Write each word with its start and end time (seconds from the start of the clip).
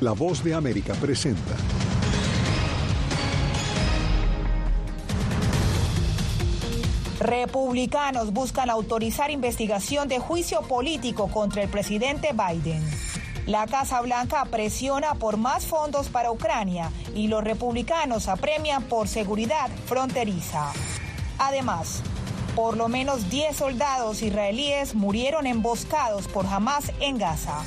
La 0.00 0.12
voz 0.12 0.44
de 0.44 0.52
América 0.52 0.92
presenta. 0.92 1.56
Republicanos 7.18 8.30
buscan 8.30 8.68
autorizar 8.68 9.30
investigación 9.30 10.06
de 10.06 10.18
juicio 10.18 10.60
político 10.60 11.28
contra 11.28 11.62
el 11.62 11.70
presidente 11.70 12.34
Biden. 12.34 12.84
La 13.46 13.66
Casa 13.66 14.02
Blanca 14.02 14.44
presiona 14.50 15.14
por 15.14 15.38
más 15.38 15.64
fondos 15.64 16.08
para 16.10 16.30
Ucrania 16.30 16.90
y 17.14 17.28
los 17.28 17.42
republicanos 17.42 18.28
apremian 18.28 18.82
por 18.82 19.08
seguridad 19.08 19.70
fronteriza. 19.86 20.72
Además, 21.38 22.02
por 22.54 22.76
lo 22.76 22.88
menos 22.88 23.30
10 23.30 23.56
soldados 23.56 24.20
israelíes 24.20 24.94
murieron 24.94 25.46
emboscados 25.46 26.28
por 26.28 26.44
Hamas 26.46 26.92
en 27.00 27.16
Gaza. 27.16 27.62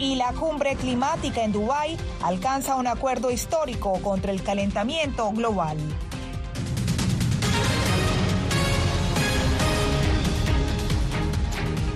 Y 0.00 0.14
la 0.14 0.32
cumbre 0.32 0.76
climática 0.76 1.44
en 1.44 1.52
Dubái 1.52 1.98
alcanza 2.22 2.76
un 2.76 2.86
acuerdo 2.86 3.30
histórico 3.30 4.00
contra 4.00 4.32
el 4.32 4.42
calentamiento 4.42 5.30
global. 5.30 5.76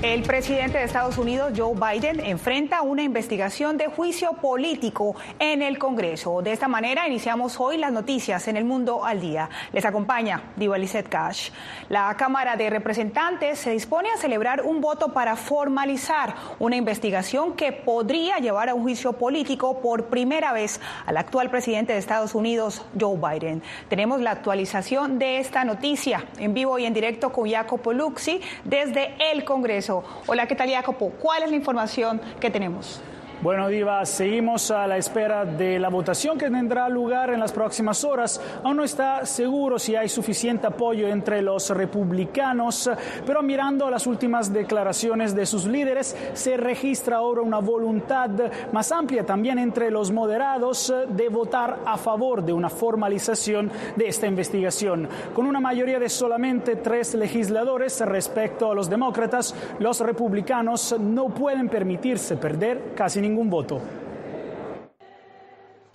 El 0.05 0.21
presidente 0.23 0.77
de 0.77 0.85
Estados 0.85 1.17
Unidos, 1.17 1.55
Joe 1.57 1.73
Biden, 1.75 2.21
enfrenta 2.21 2.83
una 2.83 3.03
investigación 3.03 3.79
de 3.79 3.87
juicio 3.87 4.35
político 4.35 5.17
en 5.39 5.63
el 5.63 5.79
Congreso. 5.79 6.43
De 6.43 6.53
esta 6.53 6.69
manera 6.69 7.09
iniciamos 7.09 7.59
hoy 7.59 7.79
las 7.79 7.91
noticias 7.91 8.47
en 8.47 8.59
el 8.59 8.67
mundo 8.67 9.03
al 9.03 9.23
día. 9.23 9.49
Les 9.73 9.83
acompaña 9.87 10.53
Diva 10.57 10.77
Lizette 10.77 11.09
Cash. 11.09 11.49
La 11.89 12.15
Cámara 12.19 12.55
de 12.55 12.69
Representantes 12.69 13.59
se 13.59 13.71
dispone 13.71 14.11
a 14.11 14.19
celebrar 14.19 14.61
un 14.61 14.83
voto 14.83 15.15
para 15.15 15.37
formalizar 15.37 16.35
una 16.59 16.77
investigación 16.77 17.55
que 17.55 17.73
podría 17.73 18.37
llevar 18.37 18.69
a 18.69 18.75
un 18.75 18.83
juicio 18.83 19.15
político 19.15 19.81
por 19.81 20.11
primera 20.11 20.53
vez 20.53 20.83
al 21.07 21.17
actual 21.17 21.49
presidente 21.49 21.95
de 21.95 21.99
Estados 21.99 22.35
Unidos, 22.35 22.85
Joe 23.01 23.17
Biden. 23.17 23.63
Tenemos 23.89 24.21
la 24.21 24.33
actualización 24.33 25.19
de 25.19 25.39
esta 25.39 25.65
noticia 25.65 26.27
en 26.39 26.53
vivo 26.53 26.79
y 26.79 26.85
en 26.85 26.93
directo 26.93 27.33
con 27.33 27.51
Jacopo 27.51 27.95
Luxi 27.95 28.43
desde 28.65 29.15
el 29.33 29.47
Congreso. 29.47 29.94
Hola, 30.27 30.47
¿qué 30.47 30.55
tal, 30.55 30.71
Jacopo? 30.71 31.11
¿Cuál 31.21 31.43
es 31.45 31.51
la 31.51 31.57
información 31.57 32.21
que 32.41 32.51
tenemos? 32.51 33.01
Bueno, 33.43 33.69
Diva, 33.69 34.07
seguimos 34.07 34.71
a 34.71 34.87
la 34.87 34.97
espera 34.97 35.45
de 35.45 35.79
la 35.79 35.91
votación 35.91 36.39
que 36.39 36.49
tendrá 36.49 36.89
lugar 36.89 37.31
en 37.31 37.41
las 37.41 37.53
próximas 37.53 38.03
horas. 38.05 38.41
Aún 38.63 38.79
no 38.79 38.85
está 38.85 39.27
seguro 39.27 39.79
si 39.79 39.97
hay 39.97 40.09
suficiente 40.09 40.67
apoyo 40.67 41.09
entre 41.09 41.43
los 41.43 41.69
republicanos, 41.71 42.91
pero 43.27 43.43
mirando 43.43 43.91
las 43.91 44.07
últimas 44.07 44.53
declaraciones 44.53 45.35
de 45.35 45.45
sus 45.47 45.67
líderes, 45.67 46.17
se 46.33 46.57
registra 46.57 47.17
ahora 47.17 47.43
una 47.43 47.59
voluntad 47.59 48.31
más 48.73 48.93
amplia 48.93 49.27
también 49.27 49.59
entre 49.59 49.91
los 49.91 50.11
moderados 50.11 50.95
de 51.09 51.29
votar 51.29 51.81
a 51.85 51.99
favor 51.99 52.43
de 52.43 52.53
una 52.53 52.71
formalización 52.71 53.71
de 53.97 54.09
esta 54.09 54.27
investigación. 54.27 55.09
Con 55.35 55.47
una 55.47 55.61
mayoría 55.61 55.99
de 55.99 56.09
solamente 56.09 56.77
tres 56.77 57.15
legisladores 57.15 58.01
respecto 58.01 58.71
a 58.71 58.75
los 58.75 58.89
demócratas, 58.89 59.55
los 59.81 60.01
republicanos 60.01 60.97
no 60.99 61.27
pueden 61.27 61.69
permitirse 61.69 62.37
perder 62.37 62.95
casi 62.95 63.24
ningún 63.25 63.49
voto. 63.51 63.81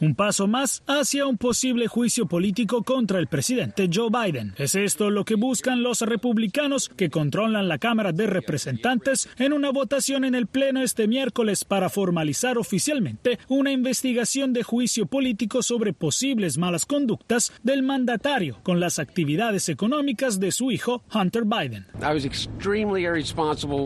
Un 0.02 0.16
paso 0.16 0.48
más 0.48 0.82
hacia 0.88 1.26
un 1.26 1.38
posible 1.38 1.90
juicio 1.90 2.26
político 2.26 2.84
contra 2.84 3.20
el 3.20 3.28
presidente 3.28 3.90
Joe 3.94 4.08
Biden. 4.10 4.54
Es 4.58 4.74
esto 4.76 5.10
lo 5.10 5.26
que 5.26 5.36
buscan 5.36 5.84
los 5.84 6.00
republicanos 6.00 6.88
que 6.88 7.10
controlan 7.10 7.68
la 7.68 7.80
Cámara 7.80 8.14
de 8.14 8.26
Representantes 8.26 9.28
en 9.38 9.52
una 9.52 9.72
votación 9.72 10.24
en 10.24 10.36
el 10.36 10.48
Pleno 10.48 10.82
este 10.82 11.06
miércoles 11.10 11.66
para 11.66 11.90
formalizar 11.90 12.58
oficialmente 12.58 13.40
una 13.50 13.74
investigación 13.74 14.54
de 14.54 14.64
juicio 14.64 15.06
político 15.06 15.62
sobre 15.64 15.92
posibles 15.92 16.58
malas 16.58 16.86
conductas 16.86 17.52
del 17.64 17.84
mandatario 17.84 18.60
con 18.64 18.80
las 18.80 19.00
actividades 19.00 19.68
económicas 19.68 20.40
de 20.40 20.54
su 20.54 20.72
hijo 20.72 21.04
Hunter 21.14 21.44
Biden. 21.44 21.88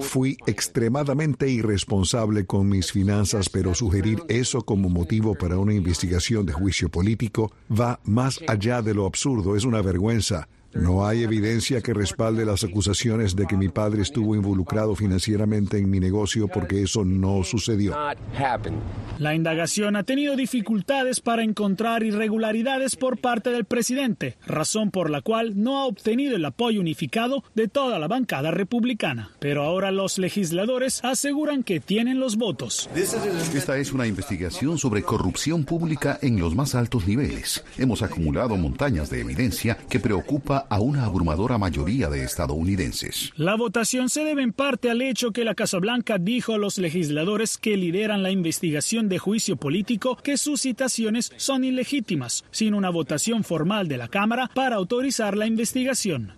Fui 0.02 0.38
extremadamente 0.46 1.50
irresponsable 1.50 2.46
con 2.46 2.70
mis 2.70 2.92
finanzas, 2.92 3.50
pero 3.50 3.74
sugerir 3.74 4.20
eso 4.28 4.62
como 4.62 4.90
motivo 4.90 5.34
para 5.34 5.58
una 5.58 5.74
investigación 5.74 6.03
investigación 6.04 6.46
de 6.46 6.54
juicio 6.54 6.90
político 6.90 7.52
va 7.72 8.00
más 8.04 8.42
allá 8.48 8.82
de 8.82 8.94
lo 8.94 9.06
absurdo, 9.06 9.56
es 9.56 9.64
una 9.64 9.82
vergüenza. 9.82 10.48
No 10.74 11.06
hay 11.06 11.24
evidencia 11.24 11.82
que 11.82 11.94
respalde 11.94 12.46
las 12.46 12.64
acusaciones 12.64 13.36
de 13.36 13.46
que 13.46 13.58
mi 13.58 13.70
padre 13.70 14.02
estuvo 14.02 14.36
involucrado 14.36 14.96
financieramente 14.96 15.78
en 15.78 15.90
mi 15.90 16.00
negocio 16.00 16.48
porque 16.48 16.82
eso 16.82 17.06
no 17.06 17.44
sucedió. 17.44 17.96
La 19.20 19.36
indagación 19.36 19.96
ha 19.96 20.04
tenido 20.04 20.36
dificultades 20.36 21.20
para 21.20 21.44
encontrar 21.44 22.04
irregularidades 22.04 22.96
por 22.96 23.20
parte 23.20 23.52
del 23.52 23.66
presidente, 23.66 24.38
razón 24.46 24.90
por 24.90 25.10
la 25.10 25.22
cual 25.22 25.62
no 25.62 25.80
ha 25.80 25.86
obtenido 25.86 26.36
el 26.36 26.46
apoyo 26.46 26.80
unificado 26.80 27.44
de 27.54 27.68
toda 27.68 28.00
la 28.00 28.08
bancada 28.08 28.52
republicana. 28.52 29.32
Pero 29.40 29.64
ahora 29.64 29.92
los 29.92 30.18
legisladores 30.18 31.04
aseguran 31.04 31.64
que 31.64 31.80
tienen 31.80 32.20
los 32.20 32.38
votos. 32.38 32.90
Esta 32.96 33.78
es 33.78 33.94
una 33.94 34.08
investigación 34.08 34.78
sobre 34.78 35.04
corrupción 35.04 35.64
pública 35.64 36.18
en 36.22 36.40
los 36.40 36.56
más 36.56 36.76
altos 36.76 37.08
niveles. 37.08 37.64
Hemos 37.78 38.02
acumulado 38.02 38.58
montañas 38.58 39.10
de 39.10 39.22
evidencia 39.22 39.78
que 39.90 40.00
preocupa 40.00 40.63
a 40.70 40.80
una 40.80 41.06
abrumadora 41.06 41.58
mayoría 41.58 42.10
de 42.10 42.24
estadounidenses. 42.24 43.32
La 43.36 43.56
votación 43.56 44.10
se 44.10 44.24
debe 44.24 44.44
en 44.44 44.54
parte 44.54 44.90
al 44.90 45.02
hecho 45.02 45.32
que 45.32 45.44
la 45.44 45.56
Casa 45.56 45.80
Blanca 45.80 46.18
dijo 46.18 46.54
a 46.54 46.58
los 46.58 46.78
legisladores 46.78 47.58
que 47.58 47.78
lideran 47.78 48.24
la 48.24 48.32
investigación 48.32 49.10
de 49.10 49.20
juicio 49.20 49.56
político 49.56 50.18
que 50.18 50.38
sus 50.38 50.62
citaciones 50.62 51.32
son 51.38 51.64
ilegítimas, 51.64 52.46
sin 52.52 52.74
una 52.74 52.90
votación 52.90 53.44
formal 53.44 53.88
de 53.88 53.98
la 53.98 54.08
Cámara 54.08 54.50
para 54.54 54.78
autorizar 54.78 55.38
la 55.38 55.46
investigación. 55.46 56.34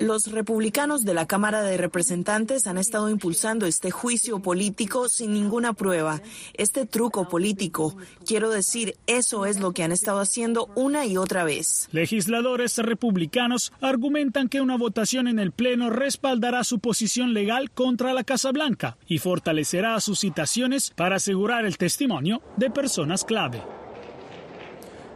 Los 0.00 0.30
republicanos 0.32 1.04
de 1.04 1.14
la 1.14 1.26
Cámara 1.26 1.62
de 1.62 1.76
Representantes 1.76 2.66
han 2.66 2.78
estado 2.78 3.08
impulsando 3.08 3.66
este 3.66 3.90
juicio 3.90 4.40
político 4.40 5.08
sin 5.08 5.32
ninguna 5.32 5.72
prueba, 5.72 6.20
este 6.54 6.86
truco 6.86 7.28
político. 7.28 7.96
Quiero 8.26 8.50
decir, 8.50 8.96
eso 9.06 9.46
es 9.46 9.60
lo 9.60 9.72
que 9.72 9.82
han 9.82 9.92
estado 9.92 10.20
haciendo 10.20 10.68
una 10.74 11.06
y 11.06 11.16
otra 11.16 11.44
vez. 11.44 11.88
Legisladores 11.92 12.41
republicanos 12.84 13.72
argumentan 13.80 14.48
que 14.48 14.60
una 14.60 14.76
votación 14.76 15.28
en 15.28 15.38
el 15.38 15.52
Pleno 15.52 15.90
respaldará 15.90 16.64
su 16.64 16.78
posición 16.78 17.32
legal 17.34 17.70
contra 17.70 18.12
la 18.12 18.24
Casa 18.24 18.52
Blanca 18.52 18.96
y 19.06 19.18
fortalecerá 19.18 20.00
sus 20.00 20.20
citaciones 20.20 20.92
para 20.96 21.16
asegurar 21.16 21.64
el 21.64 21.78
testimonio 21.78 22.42
de 22.56 22.70
personas 22.70 23.24
clave. 23.24 23.62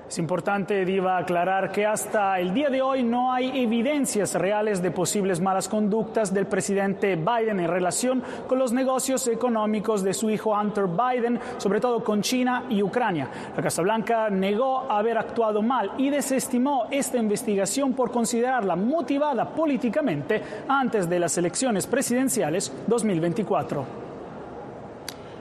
Es 0.09 0.19
importante, 0.19 0.85
Diva, 0.85 1.19
aclarar 1.19 1.73
que 1.73 1.85
hasta 1.85 2.39
el 2.39 2.55
día 2.55 2.71
de 2.71 2.81
hoy 2.81 3.03
no 3.03 3.33
hay 3.33 3.61
evidencias 3.61 4.35
reales 4.35 4.81
de 4.81 4.93
posibles 4.93 5.41
malas 5.41 5.69
conductas 5.69 6.33
del 6.33 6.47
presidente 6.47 7.17
Biden 7.17 7.59
en 7.59 7.67
relación 7.67 8.23
con 8.47 8.61
los 8.61 8.73
negocios 8.73 9.27
económicos 9.27 10.05
de 10.05 10.15
su 10.15 10.31
hijo 10.31 10.53
Hunter 10.53 10.87
Biden, 10.87 11.41
sobre 11.59 11.81
todo 11.81 12.05
con 12.05 12.23
China 12.23 12.67
y 12.71 12.85
Ucrania. 12.85 13.29
La 13.57 13.63
Casa 13.63 13.83
Blanca 13.83 14.31
negó 14.31 14.89
haber 14.89 15.19
actuado 15.19 15.61
mal 15.61 15.91
y 15.99 16.09
desestimó 16.09 16.87
esta 16.93 17.19
investigación 17.19 17.93
por 17.93 18.13
considerarla 18.13 18.77
motivada 18.77 19.51
políticamente 19.51 20.41
antes 20.69 21.09
de 21.09 21.19
las 21.19 21.37
elecciones 21.37 21.85
presidenciales 21.89 22.73
2024. 22.87 24.06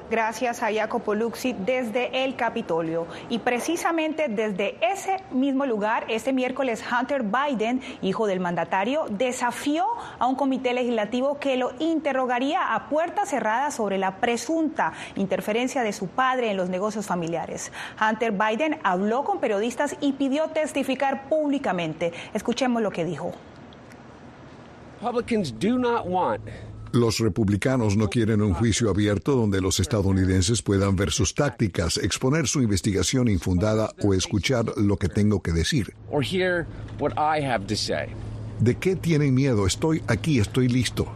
Gracias 0.10 0.62
a 0.62 0.72
Jacopo 0.72 1.16
Luxi 1.16 1.54
desde 1.54 2.24
el 2.24 2.36
Capitolio. 2.36 3.08
Y 3.30 3.40
precisamente 3.40 4.28
desde 4.28 4.78
ese 4.86 5.18
mismo 5.32 5.66
lugar, 5.66 6.06
este 6.10 6.32
miércoles 6.32 6.84
Hunter 6.88 7.24
Biden, 7.24 7.82
hijo 8.04 8.28
del 8.28 8.40
mandatario, 8.40 9.06
desafió 9.10 9.86
a 10.20 10.28
un 10.28 10.36
comité 10.36 10.74
legislativo 10.74 11.40
que 11.40 11.58
lo 11.58 11.72
interrogaría 11.80 12.76
a 12.76 12.88
puerta 12.88 13.26
cerrada 13.26 13.72
sobre 13.72 13.98
la 13.98 14.18
presunta 14.18 14.94
interferencia 15.16 15.82
de 15.82 15.92
su 15.92 16.08
padre 16.08 16.52
en 16.52 16.58
los 16.58 16.70
negocios 16.70 17.08
familiares. 17.08 17.72
Hunter 18.00 18.32
Biden 18.32 18.78
habló 18.84 19.24
con 19.24 19.40
periodistas 19.40 19.96
y 20.02 20.14
pidió 20.14 20.50
testificar 20.50 21.28
públicamente. 21.30 22.14
Escuchemos 22.36 22.84
lo 22.84 22.92
que 22.92 23.06
dijo. 23.06 23.32
Republicans 25.02 25.52
do 25.60 25.78
not 25.78 26.06
want 26.06 26.42
los 26.96 27.20
republicanos 27.20 27.98
no 27.98 28.10
quieren 28.10 28.42
un 28.42 28.54
juicio 28.54 28.90
abierto 28.90 29.36
donde 29.36 29.62
los 29.62 29.80
estadounidenses 29.80 30.62
puedan 30.62 30.96
ver 30.96 31.12
sus 31.12 31.36
tácticas, 31.36 31.98
exponer 31.98 32.48
su 32.48 32.62
investigación 32.62 33.28
infundada 33.28 33.92
o 34.02 34.14
escuchar 34.14 34.66
lo 34.78 34.98
que 34.98 35.10
tengo 35.10 35.42
que 35.42 35.52
decir. 35.52 35.94
¿De 38.60 38.76
qué 38.76 38.96
tienen 38.96 39.34
miedo? 39.34 39.68
Estoy 39.68 40.02
aquí, 40.08 40.40
estoy 40.40 40.70
listo. 40.70 41.12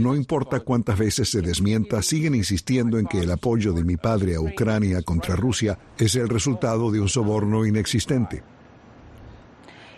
No 0.00 0.14
importa 0.16 0.60
cuántas 0.60 0.98
veces 0.98 1.30
se 1.30 1.40
desmienta, 1.40 2.02
siguen 2.02 2.34
insistiendo 2.34 2.98
en 2.98 3.06
que 3.06 3.20
el 3.20 3.30
apoyo 3.30 3.72
de 3.72 3.84
mi 3.84 3.96
padre 3.96 4.34
a 4.34 4.40
Ucrania 4.40 5.00
contra 5.02 5.36
Rusia 5.36 5.78
es 5.96 6.16
el 6.16 6.28
resultado 6.28 6.90
de 6.90 7.00
un 7.00 7.08
soborno 7.08 7.64
inexistente. 7.64 8.42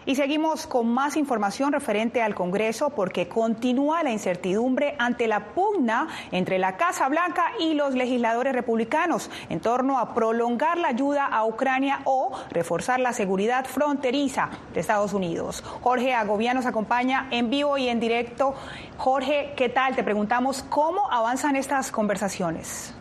Y 0.06 0.14
seguimos 0.14 0.69
con 0.69 0.87
más 0.87 1.17
información 1.17 1.73
referente 1.73 2.23
al 2.23 2.37
Congreso 2.37 2.91
porque 2.91 3.26
continúa 3.26 4.05
la 4.05 4.12
incertidumbre 4.12 4.94
ante 5.00 5.26
la 5.26 5.47
pugna 5.47 6.06
entre 6.31 6.61
la 6.61 6.76
Casa 6.76 7.08
Blanca 7.08 7.47
y 7.58 7.75
los 7.75 7.94
legisladores 7.94 8.53
republicanos 8.53 9.31
en 9.49 9.58
torno 9.58 9.99
a 9.99 10.14
prolongar 10.14 10.79
la 10.79 10.88
ayuda 10.88 11.26
a 11.26 11.44
Ucrania 11.44 12.03
o 12.05 12.31
reforzar 12.50 13.00
la 13.00 13.12
seguridad 13.12 13.67
fronteriza 13.67 14.49
de 14.73 14.79
Estados 14.79 15.12
Unidos. 15.12 15.64
Jorge 15.82 16.14
Agobián 16.14 16.55
nos 16.55 16.67
acompaña 16.67 17.26
en 17.32 17.50
vivo 17.50 17.76
y 17.76 17.88
en 17.88 17.99
directo. 17.99 18.55
Jorge, 18.99 19.55
¿qué 19.56 19.69
tal? 19.69 19.97
Te 19.97 20.05
preguntamos 20.05 20.64
cómo 20.69 21.11
avanzan 21.11 21.56
estas 21.56 21.91
conversaciones. 21.91 22.94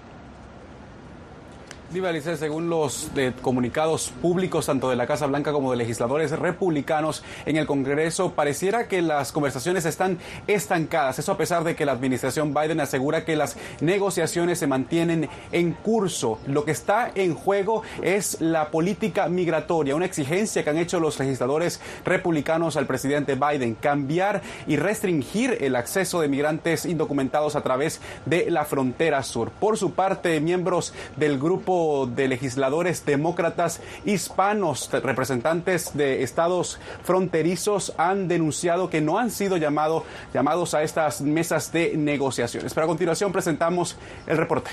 Según 1.95 2.69
los 2.69 3.09
comunicados 3.41 4.11
públicos 4.21 4.65
tanto 4.65 4.89
de 4.89 4.97
la 4.97 5.07
Casa 5.07 5.27
Blanca 5.27 5.53
como 5.53 5.71
de 5.71 5.77
legisladores 5.77 6.31
republicanos 6.31 7.23
en 7.45 7.55
el 7.55 7.65
Congreso, 7.65 8.33
pareciera 8.33 8.89
que 8.89 9.01
las 9.01 9.31
conversaciones 9.31 9.85
están 9.85 10.17
estancadas. 10.45 11.19
Eso 11.19 11.31
a 11.31 11.37
pesar 11.37 11.63
de 11.63 11.73
que 11.73 11.85
la 11.85 11.93
administración 11.93 12.53
Biden 12.53 12.81
asegura 12.81 13.23
que 13.23 13.37
las 13.37 13.55
negociaciones 13.79 14.59
se 14.59 14.67
mantienen 14.67 15.29
en 15.53 15.71
curso. 15.71 16.37
Lo 16.47 16.65
que 16.65 16.71
está 16.71 17.13
en 17.15 17.33
juego 17.33 17.83
es 18.01 18.41
la 18.41 18.71
política 18.71 19.29
migratoria, 19.29 19.95
una 19.95 20.05
exigencia 20.05 20.65
que 20.65 20.69
han 20.69 20.77
hecho 20.77 20.99
los 20.99 21.17
legisladores 21.17 21.79
republicanos 22.03 22.75
al 22.75 22.87
presidente 22.87 23.35
Biden, 23.35 23.73
cambiar 23.75 24.41
y 24.67 24.75
restringir 24.75 25.59
el 25.61 25.77
acceso 25.77 26.19
de 26.19 26.27
migrantes 26.27 26.85
indocumentados 26.85 27.55
a 27.55 27.61
través 27.61 28.01
de 28.25 28.51
la 28.51 28.65
frontera 28.65 29.23
sur. 29.23 29.49
Por 29.51 29.77
su 29.77 29.93
parte, 29.93 30.41
miembros 30.41 30.93
del 31.15 31.39
grupo 31.39 31.84
de 32.05 32.27
legisladores 32.27 33.05
demócratas 33.05 33.81
hispanos, 34.05 34.89
representantes 34.91 35.95
de 35.95 36.23
estados 36.23 36.79
fronterizos, 37.03 37.93
han 37.97 38.27
denunciado 38.27 38.89
que 38.89 39.01
no 39.01 39.17
han 39.17 39.31
sido 39.31 39.57
llamado, 39.57 40.03
llamados 40.33 40.73
a 40.73 40.83
estas 40.83 41.21
mesas 41.21 41.71
de 41.71 41.95
negociaciones. 41.95 42.73
Pero 42.73 42.85
a 42.85 42.87
continuación 42.87 43.31
presentamos 43.31 43.97
el 44.27 44.37
reporte. 44.37 44.71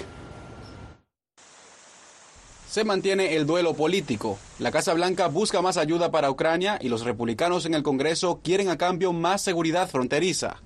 Se 2.72 2.84
mantiene 2.84 3.36
el 3.36 3.46
duelo 3.46 3.74
político. 3.74 4.38
La 4.58 4.70
Casa 4.70 4.94
Blanca 4.94 5.28
busca 5.28 5.60
más 5.60 5.76
ayuda 5.76 6.10
para 6.10 6.30
Ucrania 6.30 6.78
y 6.80 6.88
los 6.88 7.04
republicanos 7.04 7.66
en 7.66 7.74
el 7.74 7.82
Congreso 7.82 8.40
quieren 8.42 8.70
a 8.70 8.78
cambio 8.78 9.12
más 9.12 9.42
seguridad 9.42 9.90
fronteriza. 9.90 10.56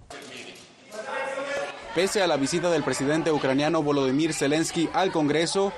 Pese 1.97 2.23
a 2.23 2.27
la 2.27 2.37
visita 2.37 2.71
del 2.71 2.85
presidente 2.85 3.33
ucraniano 3.33 3.83
Volodymyr 3.83 4.35
Zelensky 4.35 4.89
al 4.93 5.11
Congreso, 5.11 5.73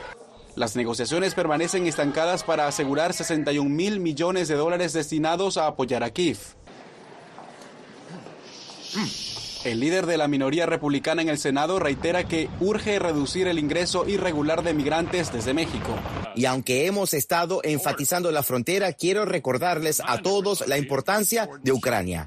las 0.59 0.75
negociaciones 0.75 1.35
permanecen 1.35 1.87
estancadas 1.87 2.43
para 2.43 2.67
asegurar 2.67 3.15
61 3.15 3.71
mil 3.71 4.01
millones 4.01 4.49
de 4.49 4.57
dólares 4.57 4.93
destinados 4.93 5.57
a 5.57 5.69
apoyar 5.69 6.03
a 6.03 6.11
Kiev. 6.11 6.39
El 9.65 9.81
líder 9.81 10.07
de 10.07 10.17
la 10.17 10.29
minoría 10.29 10.67
republicana 10.67 11.23
en 11.23 11.29
el 11.29 11.39
Senado 11.39 11.79
reitera 11.79 12.25
que 12.25 12.49
urge 12.61 12.99
reducir 12.99 13.49
el 13.49 13.59
ingreso 13.59 14.09
irregular 14.09 14.63
de 14.63 14.73
migrantes 14.73 15.33
desde 15.33 15.55
México. 15.55 15.95
Y 16.35 16.45
aunque 16.47 16.87
hemos 16.87 17.15
estado 17.15 17.61
enfatizando 17.65 18.31
la 18.31 18.43
frontera, 18.43 18.93
quiero 18.93 19.25
recordarles 19.25 20.01
a 20.05 20.19
todos 20.19 20.67
la 20.67 20.79
importancia 20.79 21.49
de 21.63 21.73
Ucrania. 21.73 22.27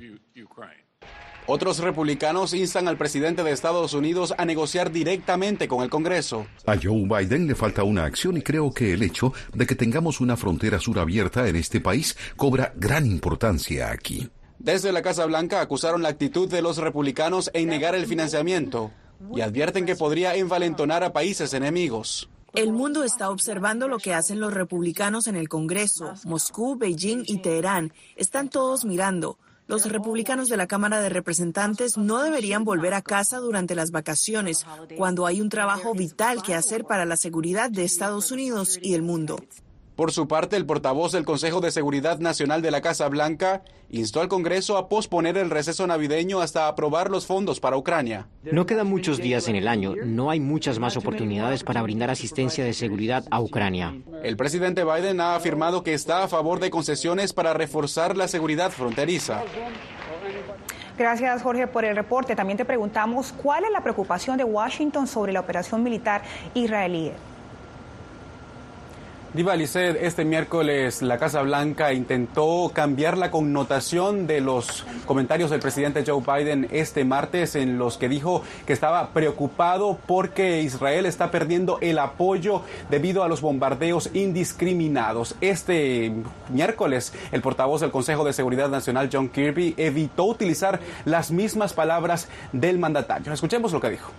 Otros 1.53 1.80
republicanos 1.80 2.53
instan 2.53 2.88
al 2.88 2.95
presidente 2.95 3.44
de 3.44 3.51
Estados 3.51 3.94
Unidos 3.94 4.33
a 4.38 4.45
negociar 4.45 4.89
directamente 4.89 5.68
con 5.68 5.83
el 5.83 5.89
Congreso. 5.89 6.48
A 6.65 6.77
Joe 6.81 7.03
Biden 7.03 7.45
le 7.45 7.56
falta 7.56 7.83
una 7.83 8.06
acción 8.06 8.38
y 8.38 8.42
creo 8.42 8.71
que 8.71 8.94
el 8.94 9.03
hecho 9.03 9.33
de 9.53 9.68
que 9.68 9.75
tengamos 9.75 10.21
una 10.21 10.38
frontera 10.38 10.80
sur 10.80 10.98
abierta 10.98 11.50
en 11.50 11.57
este 11.57 11.81
país 11.81 12.15
cobra 12.38 12.71
gran 12.77 13.06
importancia 13.06 13.92
aquí. 13.92 14.30
Desde 14.59 14.94
la 14.94 15.01
Casa 15.01 15.25
Blanca 15.25 15.59
acusaron 15.59 16.03
la 16.03 16.07
actitud 16.07 16.50
de 16.50 16.62
los 16.62 16.77
republicanos 16.77 17.51
en 17.53 17.68
negar 17.68 17.95
el 17.95 18.06
financiamiento 18.06 18.92
y 19.36 19.42
advierten 19.42 19.86
que 19.86 19.98
podría 19.98 20.36
envalentonar 20.36 21.03
a 21.03 21.12
países 21.12 21.53
enemigos. 21.53 22.30
El 22.53 22.71
mundo 22.71 23.03
está 23.03 23.30
observando 23.30 23.89
lo 23.89 23.98
que 23.98 24.13
hacen 24.13 24.39
los 24.39 24.53
republicanos 24.53 25.27
en 25.27 25.36
el 25.36 25.50
Congreso. 25.50 26.13
Moscú, 26.24 26.77
Beijing 26.77 27.25
y 27.27 27.39
Teherán 27.39 27.92
están 28.15 28.50
todos 28.50 28.86
mirando. 28.86 29.38
Los 29.67 29.89
republicanos 29.89 30.49
de 30.49 30.57
la 30.57 30.67
Cámara 30.67 30.99
de 31.01 31.09
Representantes 31.09 31.97
no 31.97 32.21
deberían 32.21 32.63
volver 32.63 32.93
a 32.93 33.01
casa 33.01 33.37
durante 33.37 33.75
las 33.75 33.91
vacaciones, 33.91 34.65
cuando 34.97 35.25
hay 35.25 35.39
un 35.39 35.49
trabajo 35.49 35.93
vital 35.93 36.41
que 36.43 36.55
hacer 36.55 36.83
para 36.83 37.05
la 37.05 37.15
seguridad 37.15 37.69
de 37.69 37.85
Estados 37.85 38.31
Unidos 38.31 38.77
y 38.81 38.95
el 38.95 39.01
mundo. 39.01 39.37
Por 40.01 40.12
su 40.12 40.27
parte, 40.27 40.56
el 40.56 40.65
portavoz 40.65 41.12
del 41.12 41.25
Consejo 41.25 41.62
de 41.62 41.69
Seguridad 41.69 42.18
Nacional 42.18 42.63
de 42.63 42.71
la 42.71 42.81
Casa 42.81 43.07
Blanca 43.07 43.62
instó 43.92 44.19
al 44.19 44.30
Congreso 44.30 44.77
a 44.77 44.89
posponer 44.89 45.38
el 45.38 45.51
receso 45.51 45.86
navideño 45.86 46.42
hasta 46.42 46.68
aprobar 46.68 47.12
los 47.12 47.27
fondos 47.27 47.59
para 47.59 47.77
Ucrania. 47.77 48.27
No 48.51 48.65
quedan 48.65 48.88
muchos 48.88 49.19
días 49.19 49.48
en 49.48 49.56
el 49.56 49.68
año, 49.68 49.94
no 50.03 50.31
hay 50.31 50.39
muchas 50.39 50.80
más 50.80 50.98
oportunidades 50.98 51.63
para 51.63 51.83
brindar 51.83 52.09
asistencia 52.09 52.65
de 52.65 52.74
seguridad 52.74 53.25
a 53.30 53.39
Ucrania. 53.42 53.94
El 54.24 54.38
presidente 54.38 54.83
Biden 54.83 55.21
ha 55.21 55.36
afirmado 55.36 55.83
que 55.83 55.94
está 55.94 56.24
a 56.24 56.27
favor 56.27 56.59
de 56.59 56.71
concesiones 56.71 57.31
para 57.31 57.53
reforzar 57.53 58.18
la 58.18 58.27
seguridad 58.27 58.71
fronteriza. 58.71 59.44
Gracias, 60.98 61.44
Jorge, 61.44 61.68
por 61.68 61.86
el 61.86 61.95
reporte. 61.95 62.36
También 62.36 62.57
te 62.57 62.65
preguntamos 62.65 63.33
cuál 63.33 63.65
es 63.65 63.71
la 63.71 63.83
preocupación 63.83 64.36
de 64.38 64.45
Washington 64.45 65.06
sobre 65.06 65.31
la 65.31 65.42
operación 65.42 65.83
militar 65.83 66.24
israelí. 66.56 67.12
Diva 69.33 69.55
Lisset, 69.55 69.95
este 70.01 70.25
miércoles 70.25 71.01
la 71.01 71.17
Casa 71.17 71.41
Blanca 71.41 71.93
intentó 71.93 72.69
cambiar 72.73 73.17
la 73.17 73.31
connotación 73.31 74.27
de 74.27 74.41
los 74.41 74.85
comentarios 75.05 75.49
del 75.49 75.61
presidente 75.61 76.03
Joe 76.05 76.21
Biden 76.21 76.67
este 76.69 77.05
martes 77.05 77.55
en 77.55 77.77
los 77.77 77.97
que 77.97 78.09
dijo 78.09 78.43
que 78.65 78.73
estaba 78.73 79.11
preocupado 79.11 79.97
porque 80.05 80.63
Israel 80.63 81.05
está 81.05 81.31
perdiendo 81.31 81.77
el 81.79 81.99
apoyo 81.99 82.63
debido 82.89 83.23
a 83.23 83.29
los 83.29 83.39
bombardeos 83.39 84.09
indiscriminados. 84.13 85.35
Este 85.39 86.11
miércoles 86.49 87.13
el 87.31 87.41
portavoz 87.41 87.79
del 87.79 87.91
Consejo 87.91 88.25
de 88.25 88.33
Seguridad 88.33 88.67
Nacional 88.67 89.09
John 89.09 89.29
Kirby 89.29 89.75
evitó 89.77 90.25
utilizar 90.25 90.81
las 91.05 91.31
mismas 91.31 91.71
palabras 91.71 92.27
del 92.51 92.79
mandatario. 92.79 93.31
Escuchemos 93.31 93.71
lo 93.71 93.79
que 93.79 93.91
dijo. 93.91 94.11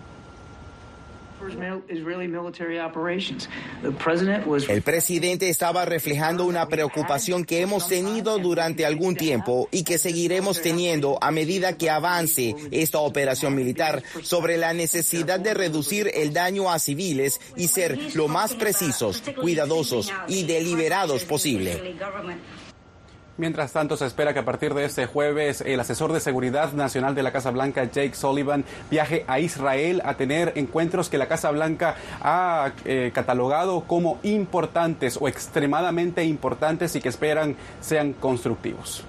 El 4.69 4.83
presidente 4.83 5.49
estaba 5.49 5.85
reflejando 5.85 6.45
una 6.45 6.69
preocupación 6.69 7.45
que 7.45 7.61
hemos 7.61 7.89
tenido 7.89 8.39
durante 8.39 8.87
algún 8.87 9.17
tiempo 9.17 9.69
y 9.71 9.85
que 9.85 9.99
seguiremos 9.99 10.61
teniendo 10.61 11.19
a 11.21 11.31
medida 11.31 11.77
que 11.77 11.91
avance 11.91 12.55
esta 12.71 12.99
operación 12.99 13.55
militar 13.55 14.03
sobre 14.23 14.57
la 14.57 14.73
necesidad 14.73 15.41
de 15.41 15.55
reducir 15.55 16.11
el 16.15 16.33
daño 16.33 16.71
a 16.71 16.79
civiles 16.79 17.41
y 17.57 17.69
ser 17.69 17.99
lo 18.15 18.29
más 18.29 18.55
precisos, 18.55 19.23
cuidadosos 19.41 20.13
y 20.29 20.45
deliberados 20.45 21.25
posible. 21.25 21.97
Mientras 23.43 23.73
tanto, 23.73 23.97
se 23.97 24.07
espera 24.07 24.33
que 24.33 24.39
a 24.39 24.45
partir 24.45 24.73
de 24.73 24.85
este 24.85 25.07
jueves 25.07 25.63
el 25.63 25.81
asesor 25.81 26.13
de 26.13 26.21
seguridad 26.21 26.75
nacional 26.75 27.17
de 27.17 27.25
la 27.25 27.33
Casa 27.33 27.51
Blanca, 27.51 27.83
Jake 27.83 28.15
Sullivan, 28.15 28.65
viaje 28.89 29.25
a 29.27 29.41
Israel 29.41 30.01
a 30.05 30.15
tener 30.15 30.53
encuentros 30.55 31.09
que 31.09 31.19
la 31.19 31.27
Casa 31.27 31.51
Blanca 31.51 31.97
ha 32.21 32.71
eh, 32.85 33.11
catalogado 33.13 33.81
como 33.81 34.21
importantes 34.23 35.19
o 35.21 35.27
extremadamente 35.27 36.23
importantes 36.23 36.95
y 36.95 37.01
que 37.01 37.09
esperan 37.09 37.57
sean 37.81 38.13
constructivos. 38.13 39.05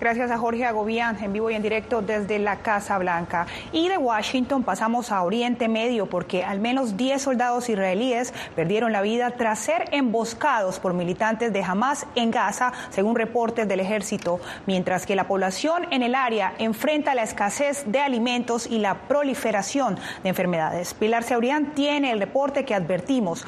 Gracias 0.00 0.30
a 0.30 0.38
Jorge 0.38 0.64
Agobián 0.64 1.18
en 1.20 1.32
vivo 1.32 1.50
y 1.50 1.54
en 1.54 1.62
directo 1.62 2.02
desde 2.02 2.38
la 2.38 2.56
Casa 2.60 2.98
Blanca. 2.98 3.48
Y 3.72 3.88
de 3.88 3.98
Washington 3.98 4.62
pasamos 4.62 5.10
a 5.10 5.24
Oriente 5.24 5.66
Medio 5.66 6.06
porque 6.06 6.44
al 6.44 6.60
menos 6.60 6.96
10 6.96 7.20
soldados 7.20 7.68
israelíes 7.68 8.32
perdieron 8.54 8.92
la 8.92 9.02
vida 9.02 9.32
tras 9.32 9.58
ser 9.58 9.88
emboscados 9.90 10.78
por 10.78 10.94
militantes 10.94 11.52
de 11.52 11.64
Hamas 11.64 12.06
en 12.14 12.30
Gaza, 12.30 12.72
según 12.90 13.16
reportes 13.16 13.66
del 13.66 13.80
ejército, 13.80 14.38
mientras 14.66 15.04
que 15.04 15.16
la 15.16 15.26
población 15.26 15.86
en 15.90 16.04
el 16.04 16.14
área 16.14 16.54
enfrenta 16.58 17.16
la 17.16 17.24
escasez 17.24 17.82
de 17.90 17.98
alimentos 17.98 18.68
y 18.68 18.78
la 18.78 18.94
proliferación 19.08 19.96
de 20.22 20.28
enfermedades. 20.28 20.94
Pilar 20.94 21.24
Seurián 21.24 21.74
tiene 21.74 22.12
el 22.12 22.20
reporte 22.20 22.64
que 22.64 22.76
advertimos, 22.76 23.44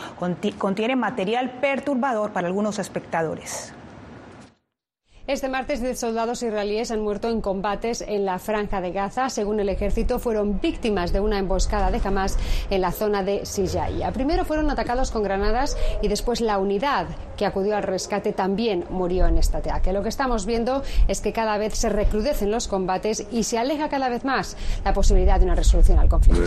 contiene 0.59 0.97
material 0.97 1.52
perturbador 1.61 2.33
para 2.33 2.49
algunos 2.49 2.80
espectadores. 2.80 3.73
Este 5.31 5.49
martes, 5.49 5.81
10 5.81 5.97
soldados 5.97 6.43
israelíes 6.43 6.91
han 6.91 7.03
muerto 7.03 7.29
en 7.29 7.41
combates 7.41 8.01
en 8.01 8.25
la 8.25 8.41
franja 8.41 8.81
de 8.81 8.91
Gaza. 8.91 9.31
Según 9.31 9.61
el 9.61 9.69
ejército, 9.69 10.19
fueron 10.19 10.61
víctimas 10.61 11.13
de 11.13 11.21
una 11.21 11.39
emboscada 11.39 11.93
de 11.93 12.01
Hamas 12.03 12.37
en 12.69 12.81
la 12.81 12.91
zona 12.91 13.23
de 13.23 13.47
Sijaya. 13.47 14.11
Primero 14.11 14.45
fueron 14.45 14.69
atacados 14.71 15.13
con 15.13 15.23
granadas 15.23 15.77
y 16.03 16.09
después 16.09 16.41
la 16.41 16.59
unidad 16.59 17.07
que 17.37 17.47
acudió 17.47 17.77
al 17.77 17.85
rescate 17.85 18.33
también 18.33 18.85
murió 18.91 19.27
en 19.27 19.39
este 19.39 19.59
ataque. 19.59 19.93
Lo 19.93 20.03
que 20.03 20.09
estamos 20.09 20.47
viendo 20.47 20.83
es 21.07 21.21
que 21.21 21.33
cada 21.33 21.59
vez 21.59 21.75
se 21.75 21.91
recrudecen 21.91 22.51
los 22.51 22.67
combates 22.67 23.25
y 23.31 23.45
se 23.45 23.57
aleja 23.57 23.89
cada 23.89 24.09
vez 24.09 24.25
más 24.25 24.57
la 24.85 24.93
posibilidad 24.93 25.39
de 25.39 25.45
una 25.45 25.55
resolución 25.55 26.01
al 26.01 26.09
conflicto. 26.09 26.43